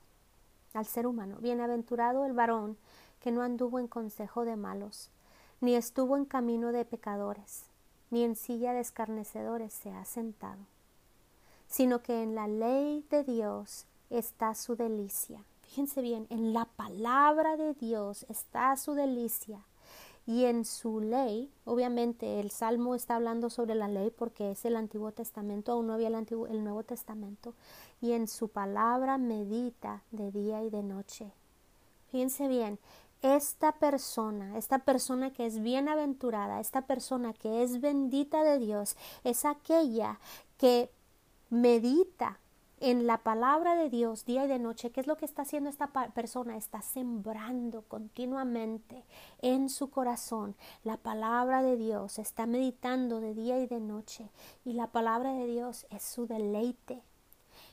al 0.73 0.87
ser 0.87 1.07
humano, 1.07 1.37
bienaventurado 1.39 2.25
el 2.25 2.33
varón 2.33 2.79
que 3.21 3.31
no 3.31 3.43
anduvo 3.43 3.79
en 3.79 3.89
consejo 3.89 4.47
de 4.47 4.57
malos, 4.57 5.11
ni 5.61 5.75
estuvo 5.75 6.17
en 6.17 6.25
camino 6.25 6.73
de 6.73 6.87
pecadores, 6.87 7.65
ni 8.11 8.25
en 8.25 8.37
silla 8.37 8.73
de 8.73 8.81
escarnecedores 8.81 9.75
se 9.75 9.91
ha 9.91 10.07
sentado, 10.07 10.61
sino 11.75 12.03
que 12.03 12.23
en 12.23 12.37
la 12.37 12.47
ley 12.47 13.05
de 13.11 13.25
Dios 13.25 13.87
está 14.09 14.55
su 14.55 14.77
delicia. 14.77 15.43
Fíjense 15.63 16.03
bien, 16.03 16.29
en 16.31 16.53
la 16.53 16.67
palabra 16.67 17.57
de 17.57 17.75
Dios 17.75 18.25
está 18.29 18.77
su 18.77 18.95
delicia. 18.95 19.59
Y 20.25 20.45
en 20.45 20.65
su 20.65 21.01
ley, 21.01 21.51
obviamente 21.65 22.39
el 22.39 22.53
Salmo 22.53 22.95
está 22.95 23.17
hablando 23.17 23.51
sobre 23.51 23.75
la 23.75 23.89
ley 23.89 24.13
porque 24.17 24.53
es 24.53 24.65
el 24.65 24.77
Antiguo 24.77 25.11
Testamento, 25.11 25.73
aún 25.73 25.89
no 25.89 25.95
había 25.95 26.07
el, 26.07 26.15
Antiguo, 26.15 26.47
el 26.47 26.63
Nuevo 26.63 26.85
Testamento, 26.85 27.55
y 28.01 28.13
en 28.13 28.29
su 28.29 28.47
palabra 28.47 29.19
medita 29.19 30.05
de 30.13 30.31
día 30.31 30.63
y 30.63 30.71
de 30.71 30.85
noche. 30.85 31.33
Fíjense 32.13 32.47
bien, 32.47 32.79
esta 33.21 33.73
persona, 33.73 34.57
esta 34.57 34.79
persona 34.79 35.33
que 35.33 35.45
es 35.45 35.61
bienaventurada, 35.61 36.61
esta 36.61 36.83
persona 36.83 37.33
que 37.33 37.65
es 37.65 37.81
bendita 37.81 38.45
de 38.45 38.61
Dios, 38.61 38.97
es 39.25 39.45
aquella 39.45 40.21
que 40.57 40.89
medita 41.55 42.41
en 42.81 43.07
la 43.07 43.19
palabra 43.19 43.77
de 43.77 43.89
Dios 43.89 44.25
día 44.25 44.45
y 44.45 44.49
de 44.49 44.59
noche. 44.59 44.91
¿Qué 44.91 45.01
es 45.01 45.07
lo 45.07 45.17
que 45.17 45.25
está 45.25 45.43
haciendo 45.43 45.71
esta 45.71 45.87
persona? 46.13 46.57
Está 46.57 46.83
sembrando 46.83 47.83
continuamente 47.83 49.05
en 49.41 49.71
su 49.71 49.89
corazón 49.89 50.57
la 50.83 50.97
palabra 50.97 51.63
de 51.63 51.77
Dios, 51.77 52.19
está 52.19 52.47
meditando 52.47 53.21
de 53.21 53.35
día 53.35 53.59
y 53.61 53.67
de 53.67 53.81
noche 53.81 54.31
y 54.65 54.73
la 54.73 54.89
palabra 54.89 55.33
de 55.33 55.47
Dios 55.47 55.87
es 55.91 56.03
su 56.03 56.27
deleite. 56.27 57.03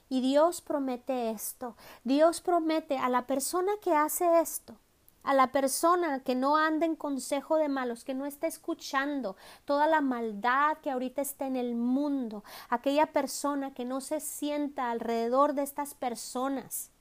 Y 0.09 0.21
Dios 0.21 0.61
promete 0.61 1.31
esto. 1.31 1.75
Dios 2.03 2.41
promete 2.41 2.97
a 2.97 3.09
la 3.09 3.25
persona 3.25 3.71
que 3.81 3.93
hace 3.93 4.41
esto 4.41 4.77
a 5.23 5.33
la 5.33 5.51
persona 5.51 6.21
que 6.23 6.35
no 6.35 6.57
anda 6.57 6.85
en 6.85 6.95
consejo 6.95 7.57
de 7.57 7.69
malos, 7.69 8.03
que 8.03 8.13
no 8.13 8.25
está 8.25 8.47
escuchando 8.47 9.35
toda 9.65 9.87
la 9.87 10.01
maldad 10.01 10.77
que 10.77 10.91
ahorita 10.91 11.21
está 11.21 11.45
en 11.47 11.55
el 11.55 11.75
mundo, 11.75 12.43
aquella 12.69 13.07
persona 13.07 13.73
que 13.73 13.85
no 13.85 14.01
se 14.01 14.19
sienta 14.19 14.91
alrededor 14.91 15.53
de 15.53 15.63
estas 15.63 15.93
personas 15.93 16.91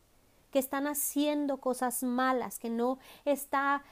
que 0.51 0.59
están 0.59 0.87
haciendo 0.87 1.59
cosas 1.59 2.03
malas, 2.03 2.59
que 2.59 2.71
no 2.71 2.99
está, 3.25 3.85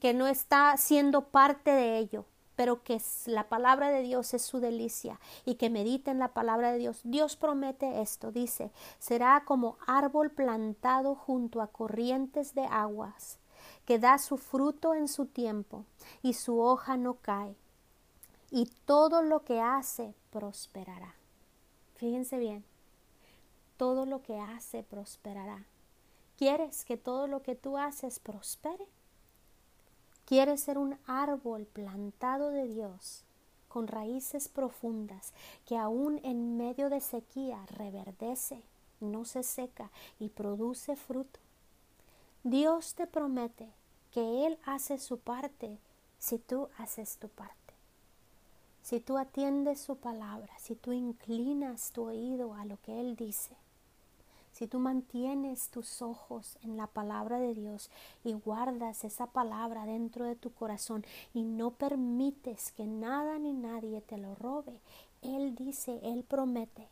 que 0.00 0.14
no 0.14 0.26
está 0.28 0.76
siendo 0.76 1.28
parte 1.28 1.70
de 1.72 1.98
ello 1.98 2.26
pero 2.58 2.82
que 2.82 3.00
la 3.26 3.48
palabra 3.48 3.88
de 3.90 4.02
Dios 4.02 4.34
es 4.34 4.42
su 4.42 4.58
delicia 4.58 5.20
y 5.44 5.54
que 5.54 5.70
mediten 5.70 6.18
la 6.18 6.34
palabra 6.34 6.72
de 6.72 6.78
Dios. 6.78 7.02
Dios 7.04 7.36
promete 7.36 8.00
esto, 8.00 8.32
dice, 8.32 8.72
será 8.98 9.44
como 9.44 9.78
árbol 9.86 10.32
plantado 10.32 11.14
junto 11.14 11.62
a 11.62 11.68
corrientes 11.68 12.56
de 12.56 12.64
aguas, 12.64 13.38
que 13.84 14.00
da 14.00 14.18
su 14.18 14.38
fruto 14.38 14.92
en 14.92 15.06
su 15.06 15.26
tiempo 15.26 15.84
y 16.20 16.32
su 16.32 16.58
hoja 16.58 16.96
no 16.96 17.14
cae, 17.14 17.54
y 18.50 18.66
todo 18.86 19.22
lo 19.22 19.44
que 19.44 19.60
hace 19.60 20.12
prosperará. 20.30 21.14
Fíjense 21.94 22.40
bien, 22.40 22.64
todo 23.76 24.04
lo 24.04 24.20
que 24.24 24.36
hace 24.40 24.82
prosperará. 24.82 25.64
¿Quieres 26.36 26.84
que 26.84 26.96
todo 26.96 27.28
lo 27.28 27.40
que 27.40 27.54
tú 27.54 27.78
haces 27.78 28.18
prospere? 28.18 28.88
Quiere 30.28 30.58
ser 30.58 30.76
un 30.76 30.98
árbol 31.06 31.64
plantado 31.64 32.50
de 32.50 32.68
Dios 32.68 33.24
con 33.66 33.86
raíces 33.86 34.48
profundas 34.48 35.32
que 35.64 35.78
aún 35.78 36.20
en 36.22 36.58
medio 36.58 36.90
de 36.90 37.00
sequía 37.00 37.64
reverdece, 37.70 38.60
no 39.00 39.24
se 39.24 39.42
seca 39.42 39.90
y 40.20 40.28
produce 40.28 40.96
fruto. 40.96 41.40
Dios 42.44 42.92
te 42.92 43.06
promete 43.06 43.70
que 44.12 44.46
Él 44.46 44.58
hace 44.66 44.98
su 44.98 45.18
parte 45.18 45.78
si 46.18 46.38
tú 46.38 46.68
haces 46.76 47.16
tu 47.16 47.30
parte. 47.30 47.72
Si 48.82 49.00
tú 49.00 49.16
atiendes 49.16 49.80
su 49.80 49.96
palabra, 49.96 50.52
si 50.58 50.74
tú 50.74 50.92
inclinas 50.92 51.90
tu 51.90 52.02
oído 52.02 52.52
a 52.52 52.66
lo 52.66 52.76
que 52.82 53.00
Él 53.00 53.16
dice 53.16 53.56
si 54.58 54.66
tú 54.66 54.80
mantienes 54.80 55.68
tus 55.68 56.02
ojos 56.02 56.58
en 56.62 56.76
la 56.76 56.88
palabra 56.88 57.38
de 57.38 57.54
Dios 57.54 57.90
y 58.24 58.32
guardas 58.32 59.04
esa 59.04 59.28
palabra 59.28 59.86
dentro 59.86 60.24
de 60.24 60.34
tu 60.34 60.52
corazón 60.52 61.06
y 61.32 61.44
no 61.44 61.70
permites 61.70 62.72
que 62.72 62.84
nada 62.84 63.38
ni 63.38 63.52
nadie 63.52 64.00
te 64.00 64.18
lo 64.18 64.34
robe, 64.34 64.80
Él 65.22 65.54
dice, 65.54 66.00
Él 66.02 66.24
promete 66.24 66.88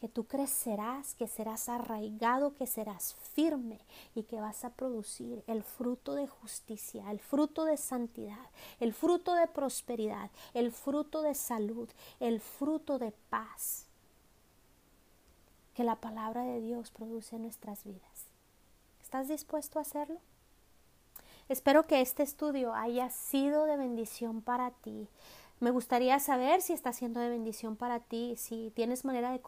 que 0.00 0.08
tú 0.08 0.28
crecerás, 0.28 1.16
que 1.16 1.26
serás 1.26 1.68
arraigado, 1.68 2.54
que 2.54 2.68
serás 2.68 3.16
firme 3.34 3.80
y 4.14 4.22
que 4.22 4.40
vas 4.40 4.64
a 4.64 4.70
producir 4.70 5.42
el 5.48 5.64
fruto 5.64 6.14
de 6.14 6.28
justicia, 6.28 7.10
el 7.10 7.18
fruto 7.18 7.64
de 7.64 7.76
santidad, 7.76 8.50
el 8.78 8.94
fruto 8.94 9.34
de 9.34 9.48
prosperidad, 9.48 10.30
el 10.54 10.70
fruto 10.70 11.22
de 11.22 11.34
salud, 11.34 11.88
el 12.20 12.40
fruto 12.40 13.00
de 13.00 13.10
paz 13.30 13.88
que 15.74 15.84
la 15.84 15.96
palabra 15.96 16.44
de 16.44 16.60
Dios 16.60 16.90
produce 16.90 17.36
en 17.36 17.42
nuestras 17.42 17.84
vidas. 17.84 18.26
¿Estás 19.02 19.28
dispuesto 19.28 19.78
a 19.78 19.82
hacerlo? 19.82 20.18
Espero 21.48 21.86
que 21.86 22.00
este 22.00 22.22
estudio 22.22 22.72
haya 22.74 23.10
sido 23.10 23.66
de 23.66 23.76
bendición 23.76 24.40
para 24.42 24.70
ti. 24.70 25.08
Me 25.60 25.70
gustaría 25.70 26.18
saber 26.18 26.62
si 26.62 26.72
está 26.72 26.92
siendo 26.92 27.20
de 27.20 27.28
bendición 27.28 27.76
para 27.76 28.00
ti. 28.00 28.34
Si 28.36 28.72
tienes 28.74 29.04
manera 29.04 29.30
de, 29.30 29.40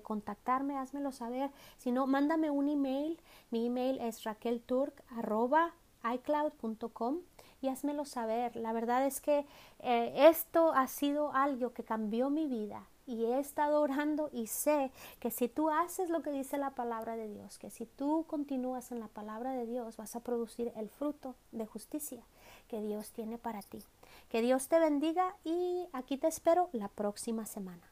contactarme, 0.00 0.78
házmelo 0.78 1.12
saber. 1.12 1.50
Si 1.78 1.92
no, 1.92 2.06
mándame 2.06 2.50
un 2.50 2.68
email. 2.68 3.20
Mi 3.50 3.66
email 3.66 4.00
es 4.00 4.24
raquelturk.icloud.com 4.24 7.18
y 7.60 7.68
házmelo 7.68 8.06
saber. 8.06 8.56
La 8.56 8.72
verdad 8.72 9.04
es 9.04 9.20
que 9.20 9.44
eh, 9.80 10.28
esto 10.28 10.72
ha 10.72 10.86
sido 10.86 11.34
algo 11.34 11.74
que 11.74 11.84
cambió 11.84 12.30
mi 12.30 12.46
vida 12.46 12.86
y 13.06 13.24
he 13.24 13.38
estado 13.38 13.80
orando 13.80 14.30
y 14.32 14.46
sé 14.46 14.92
que 15.20 15.30
si 15.30 15.48
tú 15.48 15.70
haces 15.70 16.10
lo 16.10 16.22
que 16.22 16.30
dice 16.30 16.58
la 16.58 16.70
palabra 16.70 17.16
de 17.16 17.28
Dios, 17.28 17.58
que 17.58 17.70
si 17.70 17.86
tú 17.86 18.24
continúas 18.28 18.92
en 18.92 19.00
la 19.00 19.08
palabra 19.08 19.52
de 19.52 19.66
Dios, 19.66 19.96
vas 19.96 20.16
a 20.16 20.20
producir 20.20 20.72
el 20.76 20.88
fruto 20.88 21.34
de 21.50 21.66
justicia 21.66 22.22
que 22.68 22.80
Dios 22.80 23.10
tiene 23.10 23.38
para 23.38 23.62
ti. 23.62 23.82
Que 24.28 24.42
Dios 24.42 24.68
te 24.68 24.78
bendiga 24.78 25.36
y 25.44 25.86
aquí 25.92 26.16
te 26.16 26.28
espero 26.28 26.70
la 26.72 26.88
próxima 26.88 27.46
semana. 27.46 27.91